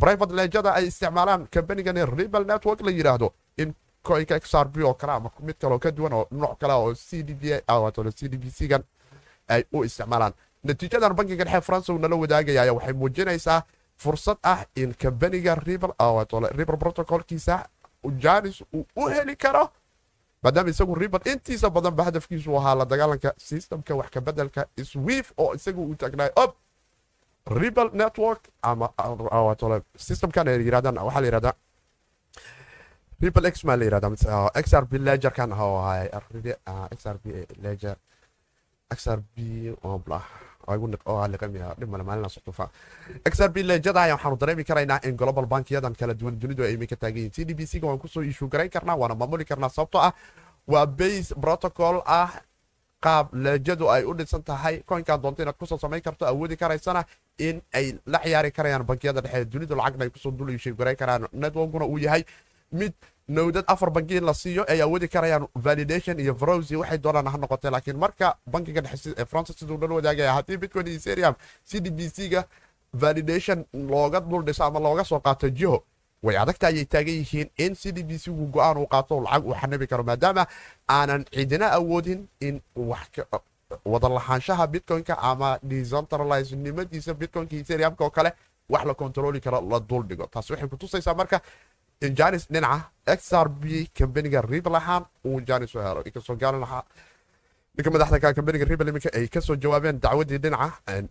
[0.00, 5.12] private lejada ay isticmaalaan kambanigan rebel network la yidhaahdo in coinka xr b oo kale
[5.12, 7.62] ama mid kaleo ka duwan oo nooc kale oo c d
[9.48, 10.32] ay u isticmaalaan
[10.64, 13.62] natiijadan bankiga dhexe faransa uu nala wadaagaya waxay muujinaysaa
[13.96, 17.66] fursad ah in kambaniga riber protocolkiisa
[18.18, 19.68] janis uu u heli karo
[20.44, 25.80] maadaama isagu riber intiisa badanba hadafkiisu ahaa la dagaalanka systemka wax kabedelka swif oo isagu
[25.88, 26.50] uu tagnay ob
[27.61, 28.87] rebel network ama
[30.07, 31.54] systemkan ay yirahdaan waxaa la yirahdaa
[33.20, 35.50] people x maa la yirahdaa xrb ledgerkan
[37.00, 37.24] xrb
[37.64, 37.96] ledger
[39.00, 39.37] xrb
[43.37, 45.94] xrb lejada ayaa waxaanu dareemi karaynaa in global bankiyadan
[50.07, 50.12] ah
[52.07, 52.31] ah
[53.05, 54.81] qaab leejadu ay u dhisan tahay.
[54.87, 57.05] Koynkan doonto inaad ku soo samayn karto awoodi karaysana
[57.38, 61.29] in ay la ciyaari karayaan bankiyada dhexe dunidu lacagna ay ku soo dul garayn karaan.
[61.33, 62.24] Networkuna uu yahay
[62.72, 62.94] mid
[63.28, 67.38] nowdad afar banki in la siiyo ay awoodi karayaan validation iyo vrowsi waxay doonaan ha
[67.38, 71.34] noqotee laakiin marka bankiga dhexe ee francis siduu dhan wadaagaya haddii bitcoin iyo ethereum
[71.64, 72.44] c d b c ga
[72.92, 75.82] validation looga dul dhiso ama looga soo qaato jiho
[76.22, 79.46] way adagta ayay taagan yihiin in c d b c gu go'aan uu qaato lacag
[79.46, 80.46] uu xanabi karo maadaama
[80.88, 82.60] aanan cidina awoodin in
[83.84, 88.32] wada lahaanshaha bitcoinka ama decentralize nimadiisa bitcoinka ethereumka oo kale
[88.68, 90.26] wax la kontroli karo la duldhigo.
[90.26, 91.40] Taas waxay kutusaysaa marka
[92.00, 93.62] janis dhinaca xrb
[93.98, 96.83] kambaniga ribl ahaan uu janis u helo inkastoo lahaa
[97.76, 101.02] ninka madaxda ka kambaniga ribl iminka ay ka soo jawaabeen dacwadii dhinaca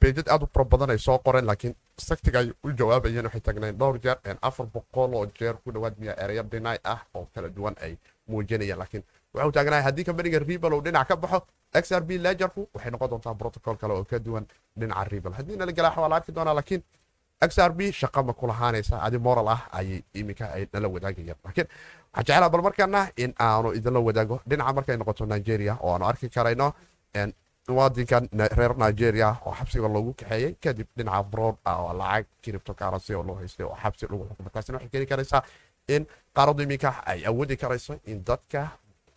[0.00, 1.74] beejad aad u fara badan ay soo qoreen laakiin
[2.08, 6.14] saktiga ay u jawaabayeen waxay tagneen dhowr jeer afar boqol oo jeer ku dhawaad miya
[6.22, 7.96] ereyo dhinay ah oo kala duwan ay
[8.28, 11.38] muujinayeen laakiin waxuu taagnahay haddii kambaniga ribal uu dhinac ka baxo
[11.82, 14.44] xrb legerku waxay noqon doontaa protocol kale oo ka duwan
[14.76, 16.82] dhinaca ribal haddii nala galaax waa la arki doonaa laakiin
[17.40, 21.68] xrb shaqa ma ku lahaanaysa adi moral ah ayay iminka ay nala wadaagayaan laakiin
[22.14, 24.40] waxaan jeclaa bal markaana in aanu idinla wadaago.
[24.48, 26.72] Dhinaca markay noqoto nigeria oo aanu arki karayno
[27.68, 33.14] muwaadinkan reer nigeria oo xabsiga loogu kaxeeyey kadib dhinaca broad ah oo lacag kiribto karansi
[33.14, 35.42] oo loo haystay oo xabsi lagu xukumo taasina waxay keeni karaysaa
[35.94, 38.62] in qaaradu iminka ay awoodi karayso in dadka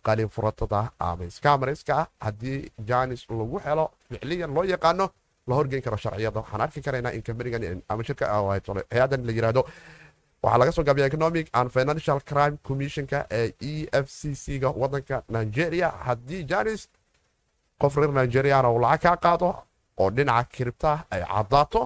[0.03, 5.05] qalin furatada ama scamarska ah haddii janis lagu helo ficliyan loo yaqaano
[5.49, 6.39] la horgeyn karo sharciyada.
[6.41, 8.25] Waxaan arki karaynaa in kambanigan ama shirka
[8.93, 9.61] hay'adan la yiraahdo
[10.43, 14.69] waxaa laga soo gaabiya economic and financial crime commissionka ee e f c c ga
[14.81, 15.89] wadanka nigeria.
[16.07, 16.81] Haddii janis
[17.81, 19.49] qof reer nigeriana uu lacag kaa qaado
[20.01, 21.81] oo dhinaca kiribta ay cadaato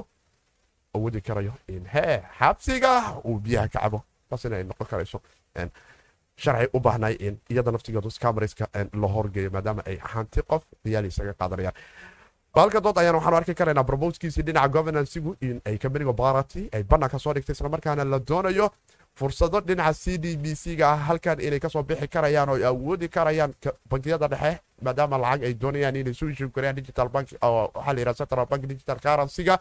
[0.96, 2.92] awoodi karayo in hee xabsiga
[3.26, 4.00] uu biyaha ka cabo.
[4.30, 5.18] Taasina ay noqon karayso
[6.44, 8.66] sharci u baahnay in iyada naftigeedu scamarska
[9.02, 11.76] la horgeeyo maadaama ay hanti qof riyaal isaga qaadanayaan
[12.56, 17.20] baalka dood ayaan waxaanu arki karaynaa bromoskiisii dhinaca governancegu in ay kambaniga barati ay bannaanka
[17.20, 18.70] soo dhigtay islamarkaana la doonayo
[19.16, 22.58] fursado dhinaca c d b c ga ah halkan inay ka soo bixi karayaan oo
[22.70, 23.54] awoodi karayaan
[23.90, 28.14] bankiyada dhexe maadaama lacag ay doonayaan inay soo ishiib karayaan digital bank waxaa la yidhaha
[28.22, 29.58] central bank digital currency-ga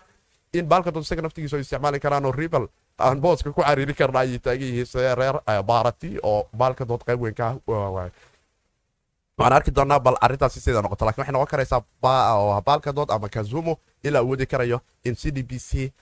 [0.53, 2.69] in baalka dood isaga naftigiisa oo isticmaali karaan oo ribal
[3.01, 7.21] aan booska ku cariiri karna ayay taagan yihiin sidee reer barati oo baalka dood qayb
[7.25, 8.11] weyn ka ah
[9.39, 11.83] waxaan arki doonaa bal arrintaasi sida noqoto laakiin waxay noqon karaysaa
[12.67, 15.93] baalka dood ama kazumo la awoodi karayo in c d b c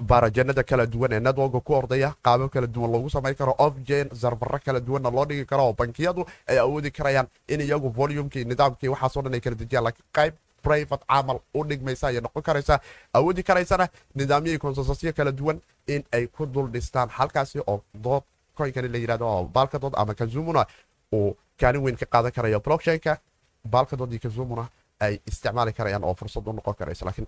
[0.00, 4.58] baarajanada kala duwan ee networka ku ordaya qaabo kala duwan loogu samayn karo ofjen sarfaro
[4.64, 9.22] kala duwanna loo dhigi karo oo bankiyadu ay awoodi karayaan in iyagu volumkii nidaamkii waxaasoo
[9.22, 12.80] dhan ay kala dejiyaan laakiin qayb private camal u dhigmaysa ayay noqon karaysaa.
[13.12, 17.08] Awoodi karaysana nidaamyihii konsensasyo kala duwan in ay ku dul dhistaan.
[17.08, 18.22] Halkaasi oo dood
[18.56, 20.66] koynkani la yiraahdo oo baalka dood ama kazumuna
[21.12, 23.18] uu kaalin weyn ka qaadan karayo blockchainka.
[23.64, 24.68] Baalka dood iyo kazumuna
[25.00, 27.26] ay isticmaali karayaan oo fursad u noqon karaysa laakiin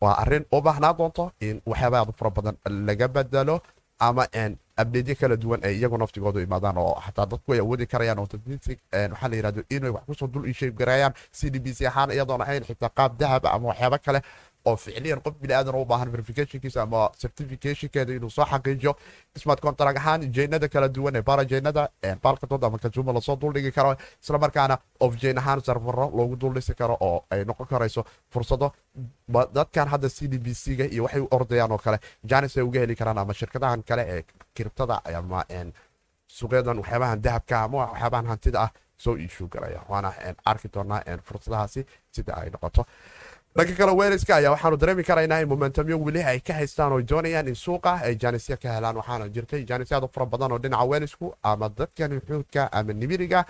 [0.00, 2.56] waa arrin u baahnaa doonto in waxyaaba aad u fara badan
[2.86, 3.60] laga bedelo
[3.98, 4.26] ama
[4.76, 9.28] abdeedyo kala duwan ay iyagu naftigoodu imaadaan oo xataa dadku ay awoodi karayaan oo waxaa
[9.28, 12.40] la yiraahdo inay wax ku soo dul isheeg garayaan c d b c ahaan iyadoon
[12.42, 14.20] ahayn xitaa qaab dahab ama waxyaaba kale
[14.64, 18.92] oo ficliyan qof biniaadan u baahan verificationkiisa ama certificationkeeda inuu soo xaqiijiyo
[19.42, 21.88] smart contract ahaan jeynada kala duwan ee barajeynada
[22.22, 27.24] baalkadood ama kazuma la soo duldhigi karo islamarkaana ofjeyn ahaan sarfaro loogu duldhisi karo oo
[27.30, 28.72] ay noqon karayso fursado
[29.56, 31.98] dadkan hadda c d b c ga iyo waxay u ordayaan oo kale
[32.30, 34.22] janis ay uga heli karaan ama shirkadahan kale ee
[34.54, 35.44] kiribtada ama
[36.38, 38.70] suuqyadan waxyaabahan dahabka ama waxyaabahan hantida ah
[39.04, 40.10] soo iishuu garaya waana
[40.44, 41.80] arki doonaa fursadahaasi
[42.14, 42.82] sida ay noqoto
[43.56, 47.48] dhanka kale weeliska ayaa waxaanu dareemi karaynaa in momentumyo weli ay ka haystaan oo doonayaan
[47.48, 48.96] in suuqa ay jaanisya ka helaan.
[48.96, 53.44] Waxaana jirtay jaanisyaad fara badan oo dhinaca weelisku ama dadkan xuudka ama nimiriga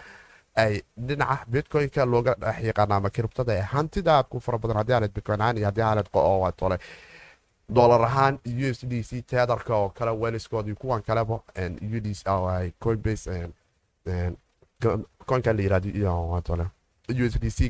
[0.57, 4.23] ay dhinaca bitcoinka looga dhex yaqaana ama kiribtada ee hantida.
[4.23, 6.09] Ku fara badan haddii aanad bitcoin ahaan iyo haddii aanad
[6.57, 6.79] tole
[7.69, 11.40] dolar ahaan u s d c tedarka oo kale weeliskoodii kuwan kaleba
[12.81, 13.49] coinbase
[15.27, 16.67] coinka la yiraahdo tole u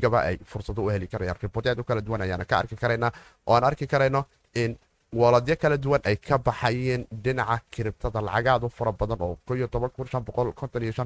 [0.01, 3.11] gaba ay fursado u heli karayaan riboortyaad u kala duwan ayaana ka arki karaynaa
[3.47, 4.77] oo aan arki karayno in
[5.13, 9.37] waladyo kala duwan ay ka baxayeen dhinaca kiribtada lacagaad u fara badan oo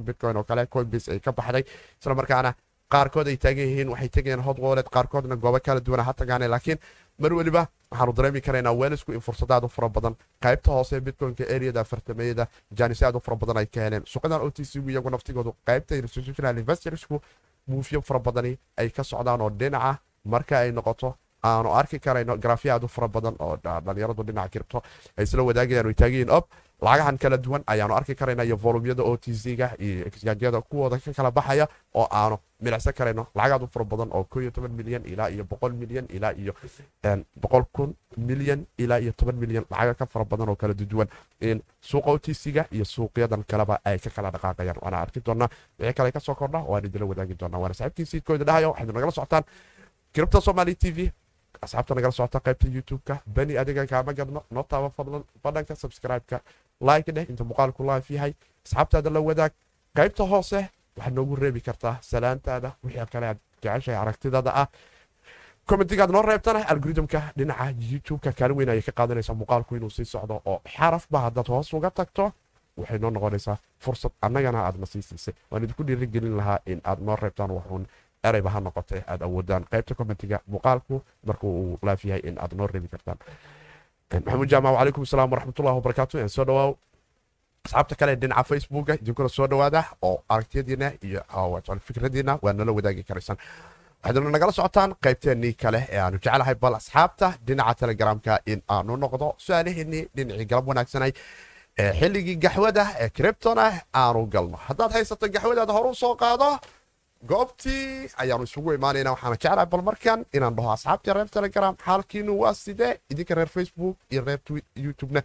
[0.05, 1.63] bitcoin oo kale coinbase ay ka baxday.
[2.01, 2.53] Isla markaana
[2.89, 6.13] qaarkood ay taagan yihiin waxay tegayeen hot wallet qaarkoodna goobo kala duwan ha
[6.47, 6.79] laakiin
[7.19, 10.15] mar weliba waxaanu dareemi karaynaa weelisku in fursad aad u fara badan.
[10.41, 14.03] Qaybta hoose bitcoinka areada afartameeyada jaanisyo aad u fara badan ay ka heleen.
[14.05, 17.21] Suuqadan o t c iyagu naftigoodu qaybta institutional investorsku
[17.71, 19.91] muufyo fara badani ay ka socdaan oo dhinaca
[20.33, 21.09] marka ay noqoto
[21.49, 23.55] aanu arki karayno grafya aad u fara badan oo
[23.85, 24.77] dhalinyaradu dhinaca kiribto
[25.17, 26.45] ay isla wadaagayaan way taagiyiin ob
[26.81, 31.11] lacagahan kala duwan ayaanu arki karayna iyo volumyada o t c-ga iyo exgaanjyada kuwooda ka
[31.13, 33.27] kala baxaya oo aanu milicsan karayno.
[33.35, 34.25] Lacagaad u fara badan oo
[34.69, 36.53] milyan ilaa iyo milyan ilaa iyo
[37.73, 41.07] kun milyan ilaa iyo toban milyan lacaga ka fara badan oo kala duwan.
[41.41, 44.79] In suuqa o t c-ga iyo suuqyadan kaleba ay ka kala dhaqaaqayaan.
[44.81, 48.43] Waana arki doonaa wixii kale ka soo kordha waan idinla wadaagi doonaa waana saxiibkii siidkooda
[48.45, 49.43] dhahayo waxaad nagala socotaan
[50.13, 51.11] kiribta somali t v
[51.61, 56.37] asxaabta nagala socota qaybta youtube-ka bani adiga kaama gadno noo taaba fadlan badhanka subscribe-ka
[56.89, 58.33] like dheh inta muuqaalku live yahay
[58.65, 59.51] asxaabtaada la wadaag
[59.97, 60.59] qaybta hoose
[60.97, 64.67] waxaad noogu reebi kartaa salaantaada wixii kale aad jeceshahay aragtidaada ah.
[65.69, 70.41] Commentigaad noo reebtana algoritmka dhinaca youtube-ka kaalin weyn ayay ka qaadanaysaa muuqaalku inuu sii socdo
[70.45, 72.31] oo xarafba haddaad hoos uga tagto
[72.77, 76.99] waxay noo noqonaysaa fursad annagana aad na sii siisay waan idinku dhiirigelin lahaa in aad
[77.07, 77.85] noo reebtaan waxuun
[78.23, 79.63] erayba ha noqotee aad awoodaan.
[79.71, 83.17] Qaybta commentiga muuqaalku markuu uu laaf yahay in aad noo reebi kartaan.
[84.13, 86.71] Maxamuud jaamac wacalaykum asalaam waraxmatullahi wabarakaatu soo dhawaaw
[87.65, 91.21] asxaabta kale dhinaca facebooka idinkuna soo dhawaada oo aragtiyadiina iyo
[91.87, 93.37] fikradiina waa nala wadaagi karaysaan
[94.03, 99.27] waxaadna nagala socotaan qaybteennii kale ee aanu jecelahay bal asxaabta dhinaca telegramka in aanu noqdo
[99.45, 101.11] su'aalaheennii dhinacii galab wanaagsanay
[101.99, 104.57] xilligii gaxwada ee criptona aanu galno.
[104.67, 106.49] Haddaad haysato gaxwadaada horu soo qaado
[107.27, 112.53] goobtii ayaanu isugu imaanayna waxaana jeclaa bal markan inaan dhaho asxaabtii reer telegram xaalkiinu waa
[112.53, 112.99] sidee?
[113.11, 114.39] Idinka reer facebook iyo reer
[114.75, 115.21] youtubena.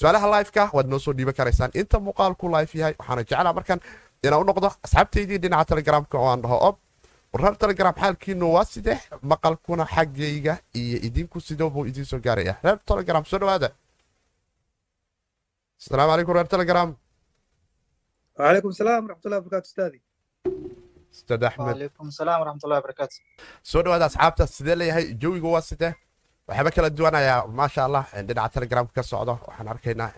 [0.00, 1.70] Su'aalaha liveka waad noo soo dhiiban karaysaan.
[1.74, 3.80] Inta muuqaalku live yahay waxaana jeclaa markan
[4.24, 6.76] inaan u noqdo asxaabteydii dhinaca telegramka oo aan dhaho ob
[7.40, 8.98] reer telegram xaalkiinu waa sidee?
[9.22, 12.54] Maqalkuna xaggayga iyo idinku sidoo buu idiin soo gaaraya?
[12.64, 13.70] Reer telegram soo dhawaada
[15.80, 16.88] asalaamu calaykum reer telegram.
[18.38, 19.98] Waalaikum salaam waraxmatullahi barkaatu ustaadi
[21.14, 23.16] ustaad axmed walaykum salaam waraxmatullahi barakaatu
[23.70, 25.92] soo dhawaada asxaabta sidee leeyahay jawiga waa sidee
[26.48, 30.10] waxyaaba kala duwanayaa maasha allah dhinaca telegramka ka socdo waxaan arkaynaa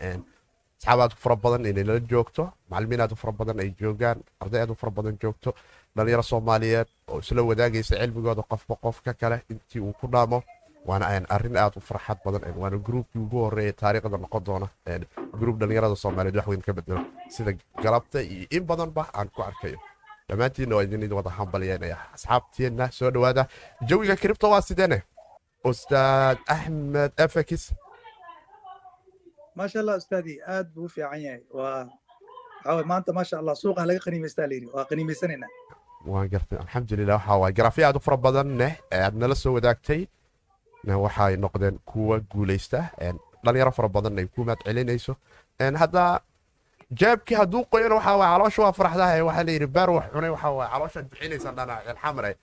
[0.78, 4.18] asxaab aad u fara badan inay nala joogto macalimiin aad u fara badan ay joogaan
[4.42, 5.50] arday aad u fara badan joogto
[5.96, 10.38] dhalinyaro soomaaliyeed oo isla wadaagaysa cilmigooda qofba qofka kale intii uu ku dhaamo
[10.88, 14.68] waana arrin aad u farxad badan waana gruubkii ugu horreeya taariikhda noqon doona
[15.40, 17.00] gruub dhalinyarada soomaaliyeed wax weyn ka bedelo
[17.35, 17.52] sida
[17.85, 19.78] galabta iyo in badanba aan ku arkayo
[20.28, 23.46] dhammaantiina waa idin wada hambalyeynaya asxaabtiina soo dhowaada.
[23.88, 25.02] Jawiga kribto waa sideene eh?
[25.64, 27.64] ustaad axmed efekis
[29.54, 31.42] maasha allah ustaadi aad buu fiican yahay.
[31.50, 31.88] Waa
[32.64, 35.46] waxaa maanta maasha allah suuqa laga qaniimaystaa layidhi waa qaniimaysanayna
[36.06, 40.02] waan gartay alxamdulilah waxa waaye garafyo aad u fara badan neh aad nala soo wadaagtay.
[41.04, 42.90] Waxay noqdeen kuwa guulaysta
[43.44, 44.26] dhalinyaro fara badan ay
[44.64, 45.16] celinayso
[45.82, 46.20] hadda
[47.00, 50.70] jaabkii hadduu qoyana waxa waay caloosha waa faraxdahay waxaa layidhi baar wax cunay waxa waay
[50.72, 52.37] calooshad bixinaysa dhanaacan xamre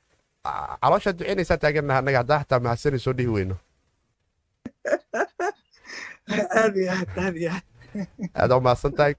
[0.81, 3.55] calooshad bixinaysaa ah, taagannaha annaga haddaa xataa mahadsanay soo dhihi weyno.
[6.61, 7.63] Aad iyo aad aad iyo aad.
[8.35, 8.51] Aad
[8.85, 9.15] u tahay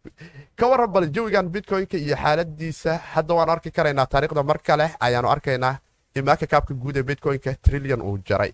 [0.56, 5.28] ka warran bal jawigan bitcoynka iyo xaaladdiisa hadda waanu arki karaynaa taariikhda mar kale ayaanu
[5.34, 5.76] arkaynaa
[6.14, 8.52] imaanka kaabka guud ee bitcoynka trilyan uu jaray.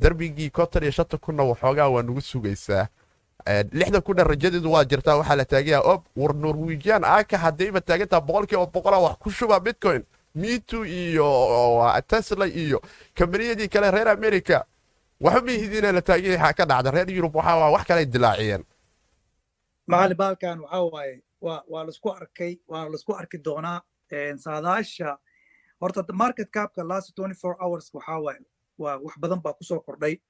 [0.00, 2.86] Darbigii konton iyo shanta kunna waxoogaa waa nagu sugaysaa.
[3.46, 4.26] Eh, lixda ku dhan
[4.66, 8.96] waa jirtaa waxaa la taagaya ob oh, war norwijian aaka ah, haddayba taagantaa boqolkiiba boqola
[8.96, 10.02] ah, wax ku shuba bitcoin.
[10.34, 11.28] Mitu iyo
[11.82, 12.82] ah, tesla iyo
[13.14, 14.66] kambaniyadii kale reer america.
[15.20, 16.90] Waxba mihidina la taagaya ka dhacda.
[16.90, 18.64] Reer yurub waxaa wax kale dilaaciyeen.
[19.86, 23.80] Macalin baalkan waxaa waaye waa la isku arkay waa la isku arki doonaa
[24.36, 25.16] saadaasha.
[25.80, 28.44] Horta market capka last twenty four hours waxaa waaye
[28.78, 30.20] waa wax badan baa ku soo kordhay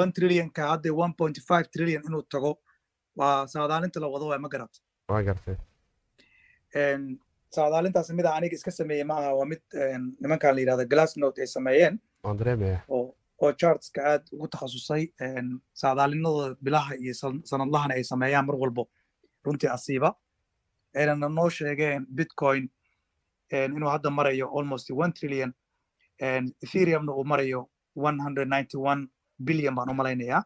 [0.00, 2.52] one trillionka hadda one point five trillion inuu tago
[3.20, 4.74] waa saadaalinta la wado waay ma garat
[5.12, 5.56] waa gartay
[7.56, 9.62] saadaalintaas mida aniga iska sameeyey ma aha waa mid
[10.22, 11.98] nimankan la yidhahda glass note ay sameeyeen.
[12.24, 12.80] Waan dareemaya.
[12.88, 15.02] Oo chartska aad ugu takhasusay
[15.82, 17.14] saadaalinadooda bilaha iyo
[17.50, 18.88] sanadlahana ay sameeyaan mar walbo
[19.44, 20.10] runtii asiiba.
[20.94, 22.68] Aynana noo sheegeen bitcoin
[23.52, 25.52] inuu hadda marayo almost one trillion
[26.64, 27.60] ethereumna uu marayo
[27.96, 30.42] one hundred ninety one billion baan u malaynayaa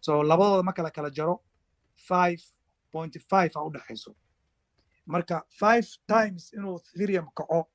[0.00, 1.40] so labadooda ma kala kala jaro
[1.96, 2.40] five
[2.92, 4.14] point five a u dhexayso
[5.06, 7.68] marka five times inuu ethereum kaco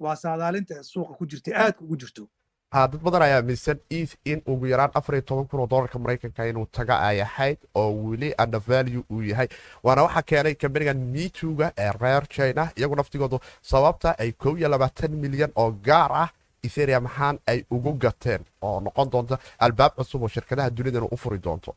[0.00, 2.28] waa saadaalinta suuqa ku jirta aadka ugu jirto.
[2.74, 5.98] Ha dad badan ayaa aaminsan eth in ugu yaraan afar iyo toban kun oo doolarka
[5.98, 9.48] maraykanka inuu taga ay ahayd oo weli undervalue uu yahay.
[9.82, 15.10] Waana waxaa keenay kambanigan mituga ee reer china iyagu naftigoodu sababta ay kow iyo labaatan
[15.24, 16.28] milyan oo gaar ah
[16.66, 21.38] ethereum ahaan ay ugu gateen oo noqon doonta albaab cusub oo shirkadaha dunidana u furi
[21.46, 21.76] doonto.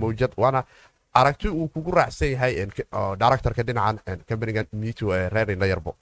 [0.00, 0.60] Mawjad waana
[1.20, 2.52] aragti uu kugu raacsan yahay
[3.20, 3.96] directorka dhinacan
[4.28, 5.92] companigan mito ee indhayarbo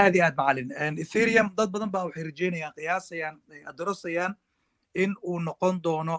[0.00, 0.68] aad iyo aad macalin.
[1.04, 3.36] Ethereum dad badan baa waxay rajeynayaan qiyaasayaan
[3.70, 4.32] adarosayaan
[5.02, 6.16] in uu noqon doono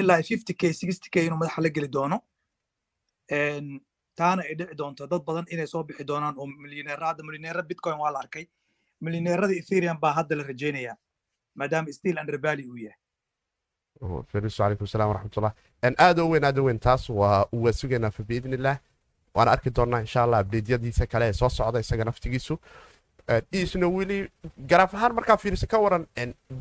[0.00, 2.16] ilaa fifty k sixty k inuu madaxa la geli doono
[4.16, 8.10] taana ay dhici doonto dad badan inay soo bixi doonaan oo milyaneera hadda bitcoin waa
[8.12, 8.46] la arkay.
[9.00, 10.96] Milyaneerada ethereum baa hadda la rajeynayaa
[11.54, 12.98] maadaama still under value uu yahay.
[14.32, 15.52] Firisu calaykum salaam waraxmatullah
[15.98, 18.78] aad oo weyn aad oo weyn taas waa waa sugaynaa fa biidni illah
[19.34, 22.58] waan arki doonaa insha allah abdeedyadiisa kale ee soo socda isaga naftigiisu.
[23.52, 24.30] Isna weli
[24.70, 26.06] garaaf ahaan markaa fiiriso ka waran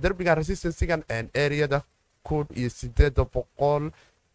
[0.01, 1.03] derbigan resistancegan
[1.45, 1.81] areada
[2.23, 3.91] kun iyo sideeda boqol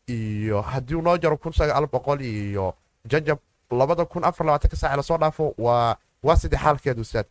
[0.09, 3.38] iyo haddii uu jaro kun sagaal boqol iyo jajab
[3.70, 7.26] labada kun afar labaatanka saac la soo dhaafo waa waa sidii xaalkeedu ustaad.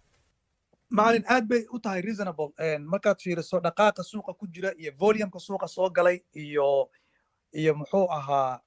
[0.90, 2.50] Macalin aad bay u tahay reasonable
[2.80, 6.90] markaad fiiriso dhaqaaqa suuqa ku jira iyo volumeka suuqa soo galay iyo
[7.54, 8.60] iyo muxuu ahaa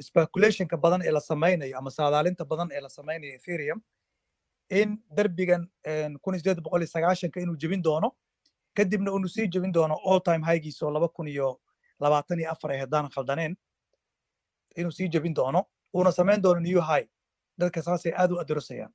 [0.00, 3.80] speculationka badan ee la samaynayo ama saadaalinta badan ee la samaynayo ethereum
[4.70, 5.68] in derbigan
[6.22, 8.12] kun sideed boqol iyo sagaashanka inuu jebin doono
[8.76, 11.60] kadibna unu sii jebin doono all time highgiisoo laba kun iyo
[12.00, 13.56] labaatan iyo afar ay haddaan khaldaneen
[14.76, 17.06] inuu sii jebin doono uuna samayn doono new high
[17.58, 18.92] dadka saasay aad u adarosayaan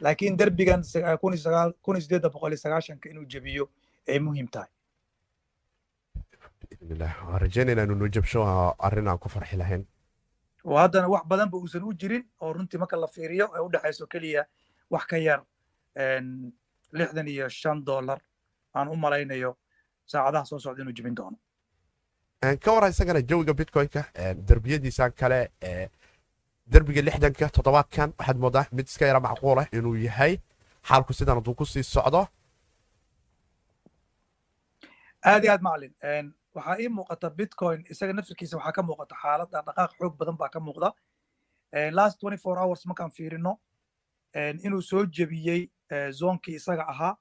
[0.00, 0.82] laakiin derbigan
[1.20, 3.68] kun iyo sagaal kun iyo sideed boqol iyo sagaashanka inuu jebiyo
[4.08, 4.68] ay muhiim tahay.
[7.28, 8.42] Waan noo jabsho
[8.78, 9.86] arrin aan ku farxi lahayn.
[10.64, 14.06] Oo haddana wax badanba uusan u jirin oo runtii marka la fiiriyo ay u dhexayso
[14.06, 14.42] keliya
[14.90, 15.40] wax ka yar
[16.92, 18.18] lixdan iyo shan dollar.
[18.74, 19.56] Aan u malaynayo
[20.06, 21.36] saacadaha soo socda inuu jebin doono
[22.42, 24.02] ka wara isagana jawiga bitcoinka
[24.48, 25.40] derbiyadiisan kale
[26.72, 30.38] derbiga lixdanka toddobaadkan waxaad moodaa mid iska yara macquulah inuu yahay.
[30.88, 32.26] Xaalku sidan hadduu ku sii socdo.
[35.24, 35.94] Aad iyo aad macalin.
[36.54, 40.60] Waxaa ii muuqata bitcoin isaga naftirkiisa waxaa ka muuqata xaaladda dhaqaaq xoog badan baa ka
[40.60, 40.92] muuqda.
[41.92, 43.58] Last twenty four hours markaan fiirino.
[44.64, 45.70] Inuu soo jebiyey
[46.10, 47.14] zoonkii isaga ahaa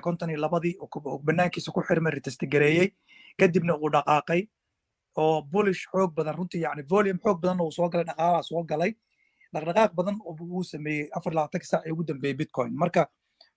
[0.00, 0.76] konton iyo labadii
[1.24, 2.92] banaankiisa ku xirmay ritestigareeyey
[3.40, 4.42] kadibna uu dhaqaaqay
[5.22, 8.92] oo bulish xoog badan runtii yani volume xoog badan uu soo galay dhaqaalaha soo galay.
[9.54, 12.72] Dhaqdhaqaaq badan uu sameeyey afar labaatanka saac ee ugu dambeeyey bitcoin.
[12.82, 13.02] Marka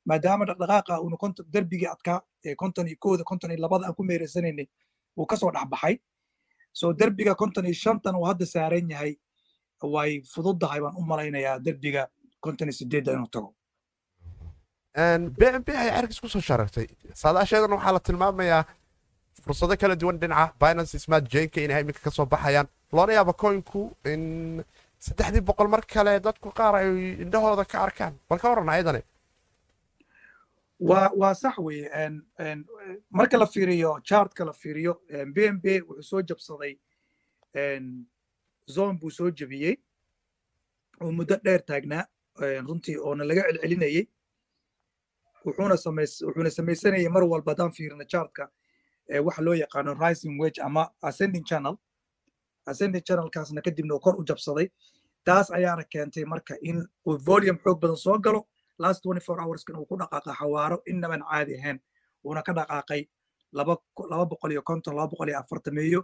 [0.10, 4.04] maadaama dhaqdhaqaaqa uuna konton derbigii adkaa ee konton iyo kooda konton iyo labada aan ku
[4.04, 4.68] meereysanaynay
[5.18, 5.96] uu ka soo dhexbaxay
[6.74, 9.14] so derbiga konton iyo shantan uu hadda saaran yahay
[9.94, 12.08] way fududdahay baan u malaynayaa derbiga
[12.46, 13.50] konton iyo sideedda inuu tago.
[15.38, 16.88] Bnb ay cergis ku soo sharagtay
[17.22, 18.64] saadaasheedana waxaa la tilmaamayaa
[19.46, 22.68] fursado kala duwan dhinaca binance smart jenka inay iminka ka soo baxayaan.
[22.94, 24.64] Loona yaaba coinku in
[25.00, 26.88] saddexdii boqol mar kale dadku qaar ay
[27.24, 28.14] indhahooda ka arkaan.
[28.30, 29.02] Bal ka waran ayadane
[30.80, 31.90] waa waa sax weye
[33.12, 34.94] marka la fiiriyo chartka la fiiriyo
[35.34, 36.74] b m b wuxuu soo jabsaday
[38.76, 39.76] zone buu soo jebiyey.
[41.02, 42.04] Oo muddo dheer taagnaa
[42.68, 44.08] runtii oona laga celcelinayey.
[45.46, 48.50] Wuxuuna samaysanayay mar walba haddaan fiirino chartka
[49.10, 51.76] waxa loo yaqaano rising wage ama ascending channel.
[52.68, 54.68] Ascending channelkaasna kadibna uu kor u jabsaday.
[55.26, 58.48] Taas ayaana keentay marka in uu volume xoog badan soo galo.
[58.80, 61.80] Last twenty four hourskan uu ku dhaqaaqa xawaaro inaban caadi ahayn.
[62.26, 63.08] Uuna ka dhaqaaqay
[63.54, 63.78] laba
[64.12, 66.02] laba boqol iyo konton laba boqol iyo afartameeyo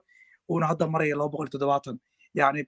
[0.50, 2.00] uuna hadda maraya laba boqol iyo toddobaatan.
[2.34, 2.64] Yacni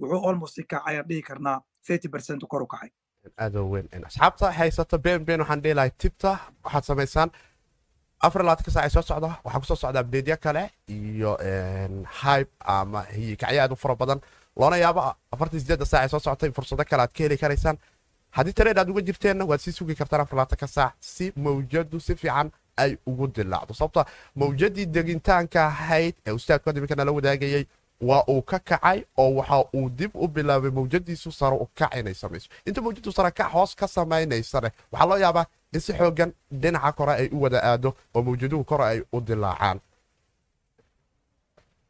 [0.00, 2.90] wuxuu almost kacay aan dhihi karnaa thirty percent kor u kacay.
[3.38, 3.88] Aad weyn.
[4.06, 6.38] Asxaabta haysata bn waxaan dhihi lahay tibta.
[6.64, 7.30] Waxaad samaysaan
[8.26, 11.32] afar labaatanka saac soo socda waxaa ku soo socda abdeedya kale iyo
[12.22, 14.20] hype ama hiyikacyo aad u fara badan.
[14.56, 15.00] Loona yaabo
[15.32, 17.76] afartan sideedda saac soo socotay fursado kale aad ka heli karaysaan.
[18.36, 22.14] Haddii tareed aad uga jirteenna waad sii sugi kartaan afar labaatanka saac si mawjadu si
[22.16, 24.04] fiican ay ugu dilaacdo sababta
[24.36, 27.64] mawjadii degitaanka ahayd ee ustaadku hadda iminka nala wadaagayey
[28.00, 32.14] waa uu ka kacay oo waxa uu dib u bilaabay mawjadiisu sare u kac inay
[32.14, 35.46] samayso inta mawjadu sare kac hoos ka samaynaysane waxaa loo yaabaa
[35.80, 36.32] si xoogan
[36.62, 39.80] dhinaca kore ay u wada aado oo mawjaduhu kore ay u dilaacaan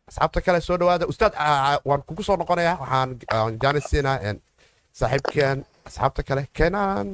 [0.09, 1.32] asxaabta kale soo dhawaada ustaad
[1.89, 4.18] waan kugu soo noqonayaa waxaan jaanis siinaa
[5.87, 6.43] asxaabta kale.
[6.57, 7.09] Keenaan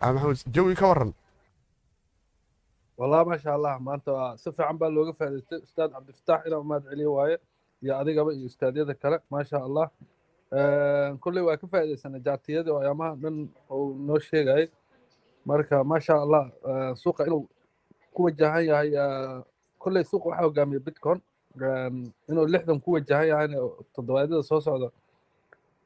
[0.00, 1.12] ah, jawi ka waran
[2.98, 7.36] wallah maasha allah maanta si fiican baa looga faa'idaystay ustaad cabdifataax inaa mahad celiyo waaye
[7.82, 9.86] iyo adigaba iyo ustaadyada kale maasha allah
[11.20, 14.68] kolley waa ka faa'iidaysana jaatiyadii oo ayaamaha dhan ou noo sheegayay
[15.44, 16.50] marka maasha allah
[16.94, 17.48] suuqa inuu
[18.14, 18.90] ku wajahan yahay
[19.78, 21.20] kolley suuqa waxaa hogaamiya bitcoin
[22.28, 23.52] inuu lixdan ku wajahan yahayn
[23.94, 24.88] toddobaadyada soo socda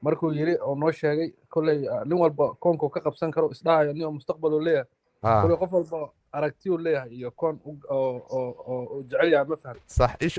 [0.02, 4.12] markuu yiri oo noo sheegay kolley nin walba koonka ka qabsan karo isdhahayo nin oo
[4.12, 4.88] mustaqbal uu leeyahay.
[5.42, 10.38] Kolley qof walba aragti uu leeyahay iyo koon oo jecel yahay ma fahan sax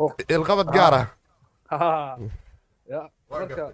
[0.00, 0.12] oh.
[0.28, 0.94] ilqabad gaar
[1.70, 2.16] ah
[2.90, 3.72] ya marka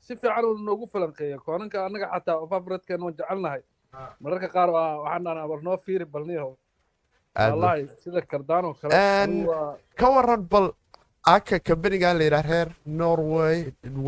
[0.00, 3.62] si fiican uu noogu falanqeeya koonanka annaga xataa favoritkan waan jecelnahay
[3.96, 4.10] Ah.
[4.20, 6.52] mararka qaar waa waxaan dhahnaa bal noo fiiri balniyaho
[7.36, 8.94] aad wallahi sida kardaan oo kale
[10.00, 10.66] ka waran bal
[11.34, 13.58] aka kambanigan la yidhaha reer norway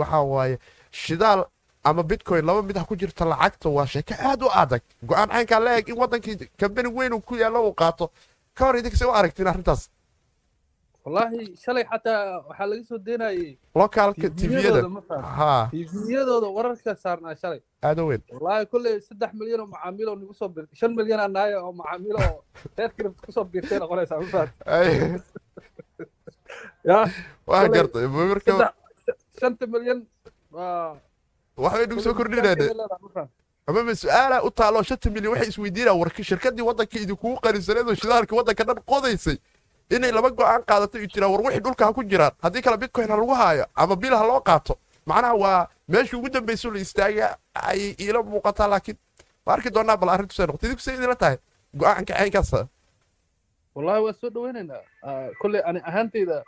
[0.00, 0.58] waxa waaye
[0.90, 1.40] shidaal
[1.84, 4.82] ama bitcoin laba mid ah ku jirta lacagta waa sheeko aad u adag.
[5.08, 8.10] Go'aan caynkaa la eg in wadankii kambani weyn uu ku yaallo uu qaato.
[8.54, 9.82] Ka hor idinka se u aragtiin arrintaas
[11.06, 14.26] wallahi shalay xataa waxaa laga soo deynayay lokaalka
[15.08, 15.70] fahan ha
[16.56, 17.60] wararka saarnaa shalay.
[18.08, 18.22] Weyn.
[18.34, 21.72] Wallahi kolley saddex milyan oo macaamiil oo nagu soo bir shan milyan aa naaya oo
[21.80, 22.42] macaamiil oo
[22.78, 22.90] reer
[23.26, 24.90] ku soo biirtay noqonaysaa ma fahan Ay,
[26.90, 26.98] ya
[27.46, 28.72] waa gartay marka
[29.40, 30.02] shanta milyan
[31.56, 32.66] waxbay nagu soo kordhinayne
[33.70, 38.34] amaba su'aala u taalo shanta milyan waxay isweydiinaa warka shirkadii waddanka idinkugu qanisaneed oo shidaalka
[38.40, 39.38] waddanka dhan qodaysay
[39.90, 42.32] inay laba go'aan qaadato iyo tiraa war wixii dhulka ha ku jiraan.
[42.42, 44.74] Haddii kale bitcoin ha lagu haayo ama bil ha loo qaato
[45.06, 48.98] macnaha waa meeshii ugu dambayso la istaaga ayay iila muuqataa laakiin
[49.46, 51.38] waa arki doonaa bal arrintu say noqoto idinku say idinla tahay.
[51.76, 52.66] Go'aanka caynkaasa
[53.74, 56.42] wallahi waa soo dhaweynaynaa Ah, kolley ani ahaantayda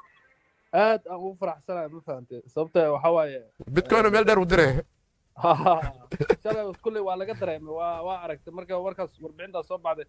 [0.72, 3.40] aad aan ugu faraxsanahay ma fahantay sababta waxaa waaye
[3.76, 4.68] bitcoin meel dheer u dire
[6.42, 7.70] shalay kolley waa laga dareemay.
[7.78, 8.52] Waa waa aragtay.
[8.52, 10.06] Marka warkaas warbixintaas soo baxday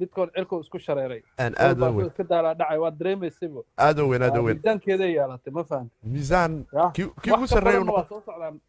[0.00, 1.22] bitcoin cirkuu isku shareeray.
[1.38, 2.06] Aad u weyn.
[2.12, 4.56] iska daalaa dhacay waa dareemaysayba aad u weyn aad u weyn.
[4.56, 6.52] miisaankeeday yeelatay ma fahantay miisaan
[6.94, 8.60] kii ugu sarreeya waa soo socdaan.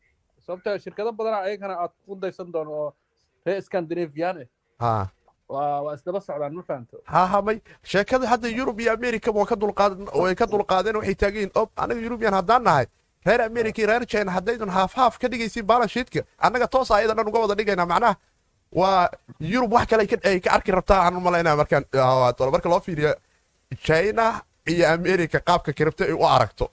[0.45, 2.93] Sababta shirkado badana ayagana aad ku daysan doono oo
[3.45, 4.47] reer scandinavian eh.
[4.79, 4.93] Ha
[5.51, 7.43] waa isdaba socdaan ma fahanto ha
[7.84, 12.01] sheekada hadda yurub iyo america waa ka dulqaadan way ka dulqaadeen waxay yihiin ob anaga
[12.07, 12.86] yurubiyan haddaan nahay.
[13.25, 16.21] Reer america iyo reer china haddaydan haaf haaf ka dhigaysiin balance sheetka.
[16.39, 18.15] Annaga toos ayada dhan uga wada dhigaynaa macnaha
[18.80, 19.09] waa
[19.39, 23.11] yurub wax kale ay ka- arki rabtaa aan u malaynaya markaan ah, marka loo fiiriyo
[23.86, 24.26] china
[24.72, 26.65] iyo america qaabka kiribta ay u aragto.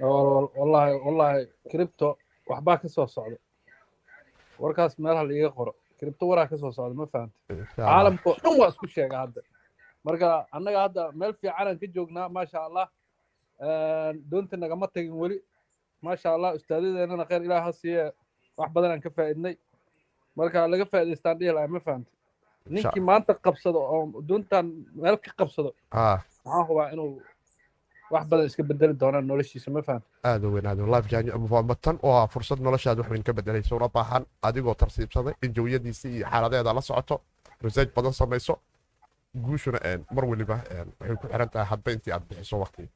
[0.00, 2.08] Wal- wal- wallahi wallahi cripto
[2.50, 3.36] waxbaa ka soo socda.
[4.62, 5.72] Warkaas meelaha laiga qoro.
[5.98, 7.36] Cripto waraa ka soo socda ma fahanta
[7.76, 9.40] caalamka oo dhan waa isku sheega hadda.
[10.04, 12.86] Marka annaga hadda meel fiicanaan ka joognaa maasha allah
[14.30, 15.38] doonta nagama tagin weli.
[16.04, 18.04] Maasha allah ustaadadeennana khayr ilaah ha siiye
[18.58, 19.54] wax badan aan ka faa'iidnay
[20.36, 22.10] marka laga faa'iidaystaan dhihi lahaa ma fahanta
[22.74, 26.18] ninkii maanta qabsado oo doontan meel ka qabsado ah.
[26.44, 27.22] maxaa hubaa inuu
[28.10, 32.14] wax badan iska bedeli doonaan noloshiisa ma fahanta aad weyn aad life jaanyo tan oo
[32.20, 36.74] ah fursad noloshaada wax weyn ka bedelayso una baahan adigoo tarsiibsaday in jawiyadiisa iyo xaaladeeda
[36.74, 37.20] la socoto
[37.62, 38.54] research badan samayso
[39.34, 39.78] guushuna
[40.14, 40.56] mar weliba
[41.00, 42.88] waxay ku xiran tahay hadba intii aad bixiso waqti.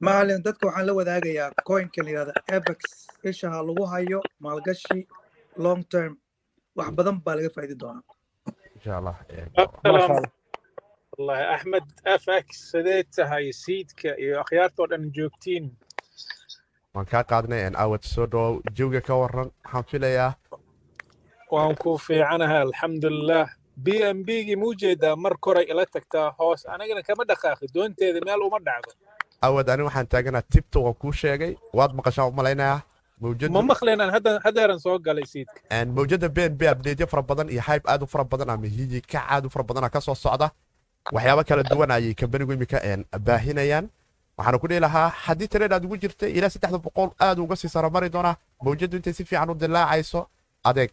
[0.00, 2.78] Macalin dadka waxaan la wadaagayaa coinka la yidhahda apex.
[3.24, 5.06] Isha ha lagu hayo maalgashi
[5.64, 6.12] long term
[6.76, 8.02] wax badan baa laga faaidi doonaa.
[11.18, 15.64] Wallahi axmed afax sidee tahay siidka iyo akhyaartoo dhan joogtiin?
[16.94, 20.32] Waan kaa qaadnay en awad soo dhawow jawiga ka waran waxaan filayaa.
[21.52, 23.46] Waan ku fiicanaha alxamdulilah
[23.84, 23.86] b
[24.16, 28.58] m bgii muu jeedaa mar koray ila tagtaa hoos anigana kama dhaqaaqi doonteeda meel uma
[28.66, 28.92] dhacdo.
[29.46, 32.80] Awad ani waxaan taaganaa tibta waan kuu sheegay waad maqashaan u malaynayaa
[33.20, 35.60] ma maqlaynaan hadda haddeeran soo galay siidka
[35.96, 39.00] mawjada b n b updateyo fara badan iyo hype aad u fara badan ama hiyi
[39.00, 40.50] kac aad u fara badana ka soo socda
[41.12, 43.86] waxyaabo kala duwan ayay kambanigu imika een, baahinayaan
[44.38, 47.68] waxaana ku dhihi lahaa haddii tareed aad ugu jirtay ilaa saddexda boqol aad uga sii
[47.68, 50.20] saramari doonaa mawjadu intay si fiican u dilaacayso
[50.64, 50.92] adeeg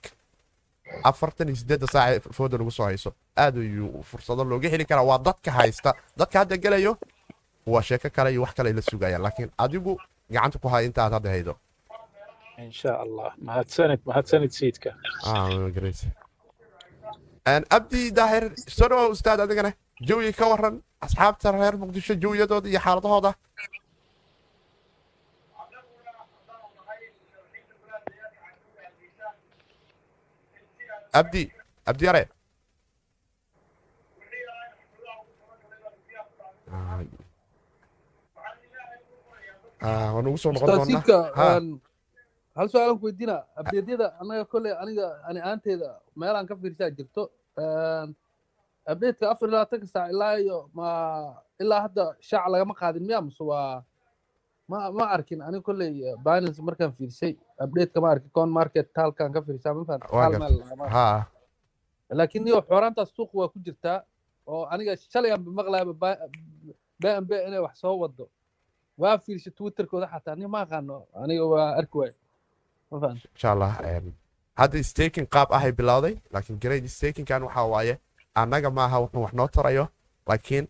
[1.03, 3.09] afartan iyo siddeedda saac ee fooda lagu soo hayso
[3.43, 6.97] aad ayuu fursado looga heli karaa waa dadka haysta dadka hadda gelayo
[7.67, 9.93] waa sheeko kale iyo wax kale la sugayaan laakiin adigu
[10.34, 11.53] gacanta ku haya inta aad hadda haydo
[12.63, 14.91] in sha allah mahadsanid mahadsanid siidka
[15.31, 15.99] Ah, great.
[17.53, 18.45] Een, abdi daahir
[18.77, 19.71] soo dhawow ustaad adigana
[20.07, 20.75] jawiga ka waran
[21.05, 23.31] asxaabta reer muqdisho jawiyadooda iyo xaaladahooda
[31.19, 31.43] abdi
[31.89, 32.23] abdi yare
[39.81, 41.59] Ah, waan ugu soo noqon doonaa.
[42.55, 47.23] Hal su'aalan ku weydiina abdeedyada anaga kolley aniga ani ahaanteeda meelaan ka fiirsaa jirto.
[48.91, 50.87] Abdeedka afar iyo labaatanka saac ilaa iyo ma
[51.59, 53.83] ilaa hadda shaac lagama qaadin miya mase waa
[54.69, 55.41] ma ma arkin.
[55.41, 55.91] Ani kolley
[56.25, 57.33] binance markaan fiirsay
[57.63, 58.29] abdeedka ma arkin.
[58.35, 60.39] Con market halkaan ka fiirsaa ma fahan Waa hal gartay.
[60.49, 61.05] meel lagama ha
[62.17, 63.99] laakiin niyo xooraantaas suuq waa ku jirtaa
[64.47, 65.91] oo aniga shalay aan bimaqlaaba
[67.01, 68.29] bnb inay wax soo wado
[69.01, 70.97] waa fiirsha twitterkooda xataa nin ma aqaano.
[71.23, 72.24] Aniga waa arki waay ma fahamta
[73.35, 73.71] insha allah
[74.59, 77.99] hadda staking qaab ahay bilowday laakiin grade stakingan waxaa waaye
[78.35, 79.87] annaga maaha wuxuu wax noo tarayo
[80.27, 80.67] laakiin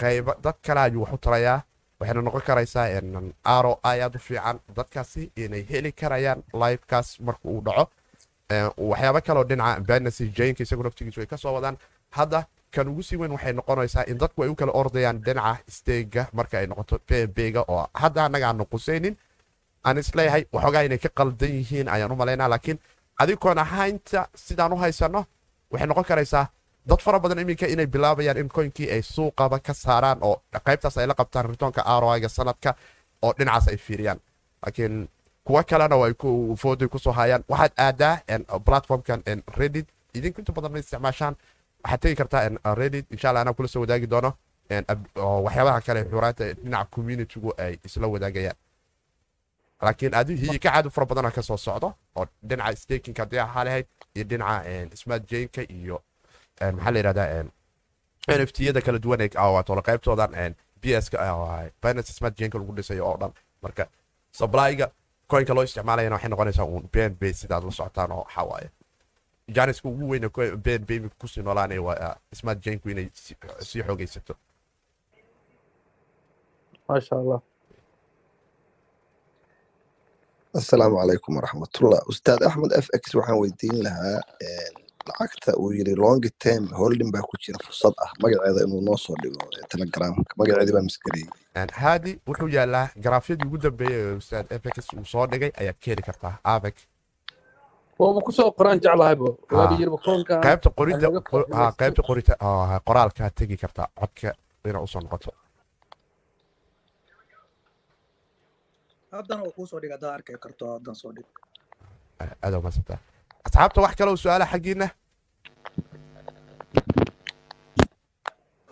[0.00, 1.62] qayba dad kale ayuu wax u tarayaa.
[2.00, 4.58] Waxayna noqon karaysaa en, aro aad u fiican.
[4.76, 7.84] Dadkaasi inay heli karayaan livekaas marka uu dhaco.
[8.90, 11.76] Waxyaabo kaleo dhinaca binancy jaynka isagu naftigiisu ay ka soo wadaan.
[12.10, 16.26] Hadda kan ugu sii weyn waxay noqonaysaa in dadku ay u kala ordayaan dhinaca steega
[16.32, 19.16] marka ay noqoto pbga oo hadda annaga aan nuqusaynin
[19.84, 22.78] aan is leeyahay waxoogaa inay ka qaldan yihiin ayaan u malaynaa laakiin
[23.18, 25.24] adikoon ahaynta sidaan u haysano
[25.70, 26.46] waxay noqon karaysaa
[26.88, 31.06] dad fara badan iminka inay bilaabayaan in koynkii ay suuqaba ka saaraan oo qaybtaas ay
[31.06, 32.74] la qabtaan ritoonka roiga sanadka
[33.22, 34.20] oo dhinacaas ay fiiriyaan.
[34.62, 35.08] Laakiin
[35.44, 35.96] kuwa kalena
[36.56, 37.44] fooday ku soo hayaan.
[37.48, 39.88] Waxaad aadaa en, platformkan en, reddit.
[40.14, 41.36] Idinku inta badan ma isticmaashaan.
[41.84, 43.06] Waxaad tegi kartaa en, reddit.
[43.12, 44.32] Insha allah anaa kula soo wadaagi doono.
[45.44, 48.56] Waxyaabaha kale xuraanta dhinaca communitygu ay isla wadaagayaan
[49.84, 53.64] laakiin adi hiyi ka caadi fara badana ka soo socdo oo dhinaca stakinka haddii ahaa
[53.64, 55.96] lahayd iyo dhinaca smart jainka iyo
[56.60, 57.46] maxaa la yidhahdaa en,
[58.40, 61.18] nft-yada kala duwan ee waatoola qaybtoodan bs-ka
[61.82, 63.32] binance smart jainka lagu dhisayo oo dhan
[63.62, 63.84] marka
[64.38, 64.86] supplyga
[65.32, 68.68] coinka loo isticmaalayana waxay noqonaysaa uun bnb sidaad la socotaan oo waxaa waaye
[69.56, 70.28] janiska ugu weyna
[70.64, 73.36] bnb imika ku sii noolaanaya waa smart jainku inay si-
[73.68, 74.34] sii xoogaysato
[76.88, 77.40] maasha allah
[80.58, 82.00] asalaamu calaykum waraxmatullah.
[82.12, 84.20] Ustaad axmed f x waxaan weydiin lahaa
[85.08, 88.10] lacagta uu yiri long term holding baa ku jira fursad ah.
[88.22, 90.32] Magaceeda inuu noo soo dhigo telegramka.
[90.38, 91.30] Magaceedii baa masgareeyey
[91.60, 95.86] En, haadi wuxuu yaalaa garaafyadii ugu dambeeyey ee ustaad fx uu soo dhigay ayaad ka
[95.90, 96.76] heli kartaa avec
[97.98, 100.40] waaba ku soo qoraan jeclahaybo Ah.
[100.46, 101.56] qaybta qorida laga qor- faa'iidaysto.
[101.56, 104.30] ha, qaybta qorita oo, qoraalka tegi kartaa codka
[104.68, 105.30] ina u soo noqoto
[109.17, 111.27] haddana uu kuu soo dhig haddaad arki karto haddan soo dhig
[112.43, 112.99] aad umaadsantaa
[113.47, 114.87] asxaabta wax kale oo su-aala xaggiina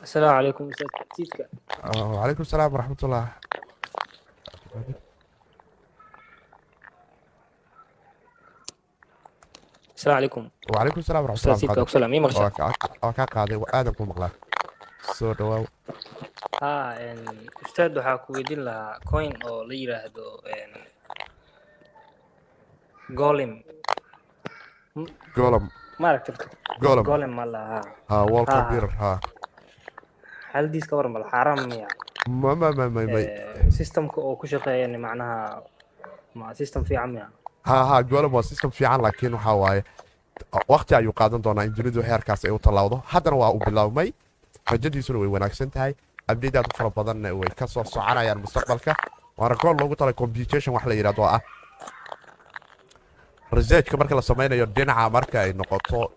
[0.08, 1.46] السلام عليكم استاذ تيتكا
[2.16, 3.26] وعليكم السلام ورحمة الله
[9.96, 12.40] السلام عليكم وعليكم السلام ورحمة استاذ الله تيتكا وبركاته وسلام مي مغشى
[13.04, 14.32] waa kaa qaaday aadan ku maqlaa
[15.19, 15.67] soo dhawaab
[16.63, 17.05] ah, ha
[17.65, 20.25] ustaad waxaa ku weydiin lahaa coin oo la yiraahdo
[23.21, 23.53] golem
[25.37, 25.65] golem
[25.99, 26.33] maaragta
[26.81, 27.81] golem golem ma laha.
[28.09, 28.99] Ha wall computer ah.
[29.01, 29.21] ha.
[30.53, 31.89] Haldiis ka war mal xaram miya.
[32.29, 35.63] Ma ma ma ma eh, systemka oo ku shaqeeya macnaha
[36.35, 37.27] ma system fiican miya?
[37.69, 39.83] Ha ha golem waa system fiican laakiin waxaa waaye
[40.69, 44.13] waqti ayuu qaadan doonaa in dunidu waxyaarkaas ay u tallaawdo haddana waa u bilaabmay
[44.71, 45.95] rajadiisuna way wanaagsan tahay.
[46.29, 48.95] Abdate aad u fara badanna way ka soo soconayaan mustaqbalka.
[49.39, 51.41] Waana gool loogu talay computation wax la yidhahdo ah.
[53.53, 56.13] Researchka marka la sameynayo dhinaca marka ay noqoto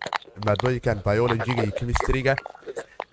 [0.46, 2.36] maadooyinkan biologyga iyo chemistryga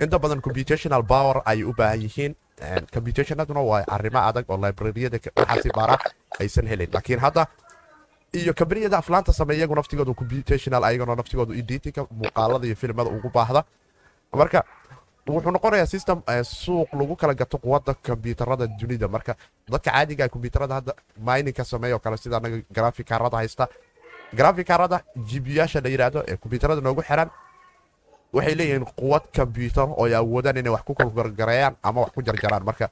[0.00, 2.32] inta badan computational power ayay u baahan yihiin.
[2.94, 5.96] Computationaduna waa arrimo adag oo libraryada ka- waxaasi baara
[6.40, 6.88] aysan helin.
[6.92, 7.46] Laakiin hadda
[8.32, 13.64] iyo kambaniyada aflaanta sameeya iyagu computational ayagana naftigooda editinka muuqaalada iyo filmada ugu baahda.
[14.32, 14.62] Marka
[15.26, 19.08] wuxuu noqonayaa system suuq lagu kala gato quwadda kombyuutarada dunida.
[19.08, 19.36] Marka
[19.68, 20.92] dadka caadiga kombyuutarada hadda
[21.26, 23.68] mininka sameeya oo kale sida anaga graphic carada haysta.
[24.34, 27.30] Graphic carada gbiyaasha la yidhaahdo ee kombyuutarada noogu xiran
[28.32, 32.64] waxay leeyihiin quwad kombyuutar oo awoodaan inay wax ku kalgargareeyaan ama wax ku jarjaraan.
[32.64, 32.90] Marka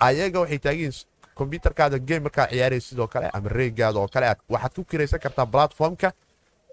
[0.00, 0.92] ayaga waxay taagiin
[1.34, 5.46] kombyuutarkaada game markaa ciyaaraysa sidoo kale ama reegaada oo kale aad waxaad ku kiraysan kartaa
[5.46, 6.12] platformka.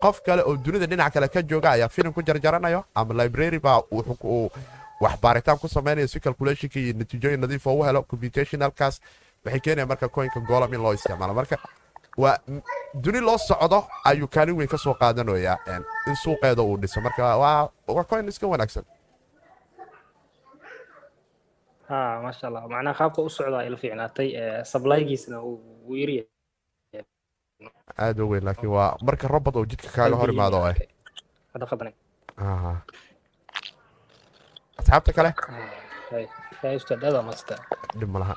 [0.01, 3.81] Qof kale oo dunida dhinac kale ka jooga ayaa filim ku jarjaranayo ama library baa
[3.91, 4.51] wuxuu
[5.03, 8.95] wax baaritaan ku sameynaya si calculationka iyo natiijooyin nadiif oo u helo computationalkaas
[9.45, 11.33] waxay keenaya marka coinka golam in loo isticmaalo.
[11.33, 11.57] Marka
[12.17, 12.37] waa
[13.03, 13.79] duni loo socdo
[14.09, 15.57] ayuu kaalin weyn ka soo qaadanayaa
[16.07, 17.01] in suuqeeda uu dhiso.
[17.01, 18.85] Marka waa coin iska wanaagsan.
[21.89, 25.55] Ha maasha allah macnaha qaabka u socdaa ila fiicnaatay eh, supplygiisna uu
[25.87, 27.03] uu yar yahay.
[28.03, 30.75] Aad u weyn laakiin waa marka robot oo jidka kaaga hor imaado oo ah
[31.53, 31.93] hadda qabanay
[32.37, 32.73] Aha.
[34.79, 35.29] Asxaabta kale
[37.99, 38.35] dhib ma laha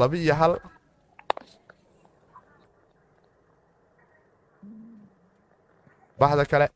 [0.00, 0.52] laba iyo hal
[6.20, 6.66] bahda kale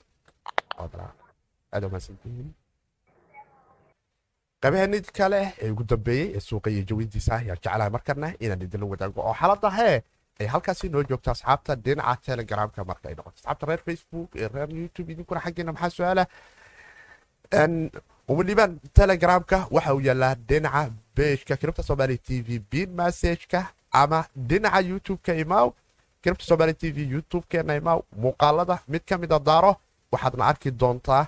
[4.62, 9.20] qabahanid kale ee ugu dambeeyey ee suuqa iyo jawintiisa ayaan jeclahay markana inaan idinla wadaago
[9.28, 9.96] oo xaalada hee
[10.40, 14.68] ay halkaasi noo joogto asxaabta dhinaca telegramka marka ay noqoto asxaabta reer facebook ee reer
[14.80, 16.24] youtube idinkuna xaggeena maxaa su'aala
[18.28, 24.80] weliba telegramka waxa uu yaalaa dhinaca bejka kiribta somaali t v bin messageka ama dhinaca
[24.80, 25.72] youtube-ka imaw.
[26.22, 28.00] Kiribta somaali t v youtube-keena imaw.
[28.16, 29.76] Muuqaalada mid ka mida daaro
[30.12, 31.26] waxaadna arki doontaa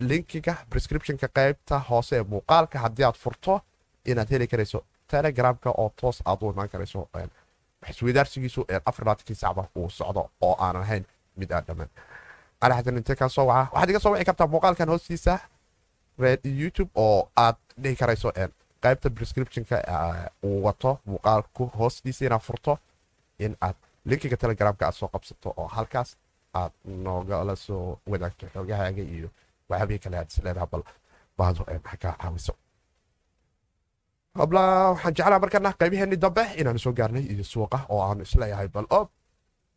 [0.00, 2.78] linkiga prescriptionka qaybta hoose ee muuqaalka.
[2.78, 3.60] Haddii aad furto
[4.04, 7.08] inaad heli karayso telegramka oo toos aad u imaan karayso
[7.90, 11.04] isweydaarsigiisu afarlaatankii sacba uu socdo oo aanan ahayn
[11.36, 11.90] mid aan dhammaan
[12.62, 13.70] cali xasan intee kaa soo waca.
[13.74, 15.34] Waxaad iga soo wici kartaa muuqaalkan hoostiisa
[16.60, 18.28] youtube oo aad dhihi karayso
[18.84, 19.76] qaybta prescriptionka
[20.48, 22.72] uu wato muuqaalku hoostiisa inaad furto
[23.44, 23.76] in aad
[24.08, 26.10] linkiga telegramka aad soo qabsato oo halkaas
[26.60, 26.72] aad
[27.04, 29.28] noogala soo wadaagto xoogahaaga iyo
[29.70, 30.82] waxyaabihii kale aad isleedaha bal
[31.38, 32.52] baado ha kaa caawiso?
[34.38, 38.68] Habla waxaan jeclaa markana qaybaheenni dambe inaanu soo gaarnay iyo suuqa oo aanu is leeyahay
[38.74, 39.08] bal ob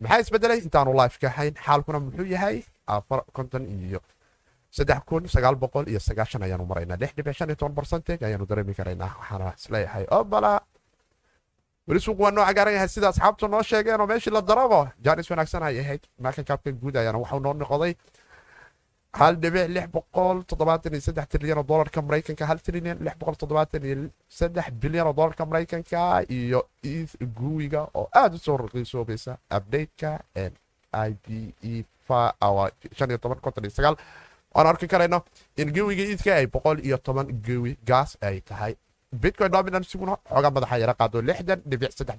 [0.01, 2.57] maxaa isbedelay intaanu lifeka ahayn xaalkuna muxuu yahay
[3.33, 3.99] konton iyo
[4.71, 8.45] saddex kun sagaal boqol iyo sagaashan ayaanu maraynaa lix dhibic shan iyo toban barcentage ayaanu
[8.49, 10.53] dareemi karaynaa waxaana is leeyahay oo bala.
[11.87, 15.29] Weli suuq waa noo cagaaran yahay sida asxaabtu noo sheegeen oo meeshii la darabo jaanis
[15.29, 16.03] wanaagsan ay ahayd.
[16.19, 17.93] Markan kaabka guud ayaana waxau noo noqday.
[19.19, 23.35] Hal dhibic lix boqol toddobaatan iyo saddex trilyan oo dolarka maraykanka hal trilyan lix boqol
[23.41, 24.09] toddobaatan iyo
[24.39, 26.59] saddex bilyan oo dolarka maraykanka iyo
[27.39, 30.11] guwiga oo aada u soo raqiisoobaysa updateka
[31.03, 31.83] i b e
[34.55, 35.19] waan arki karayno
[35.57, 38.75] in gewiga iidka ay boqol iyo toban gewi gaas ay tahay.
[39.11, 42.17] Bitcoin dominansiguna xoogaa madaxa yara qaado lixdan dhibic saddex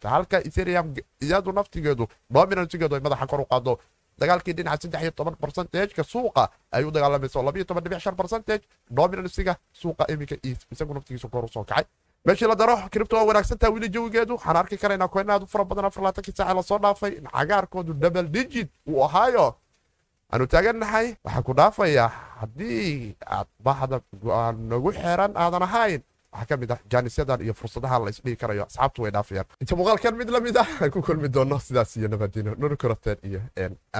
[0.00, 3.78] tahay halka ethereum iyadu naftigeedu dominansigeedu ay madaxa kor u qaado
[4.20, 8.64] dagaalkii dhinaca saddex iyo toban barcentageka suuqa ay u dagaalamayso labiyo toban dhibic shan barcentage
[8.90, 10.36] dominansiga suuqa iminka
[10.72, 11.84] isagu naftigiisu kor u soo kacay
[12.28, 15.64] meeshii la daro cripto waa wanaagsantaha weli jawigeedu waxaan arki karaynaa koyn aad u fara
[15.70, 19.46] badan afar laatankii saaca la soo dhaafay in cagaarkoodu double digit uu ahaayo
[20.32, 22.08] aanu taagannahay waxaan ku dhaafayaa
[22.40, 26.02] haddii aad bahda go'aan nagu xeeran aadan ahayn
[26.32, 30.14] waxaa ka mid ah jaanisyadan iyo fursadaha la isdhihi karayo asxaabtu way dhaafayaan inta muuqaalkan
[30.20, 33.40] mid la mid ah aan ku kulmi doono sidaas iyo nabadino nurkoroteen iyo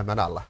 [0.00, 0.44] amana allah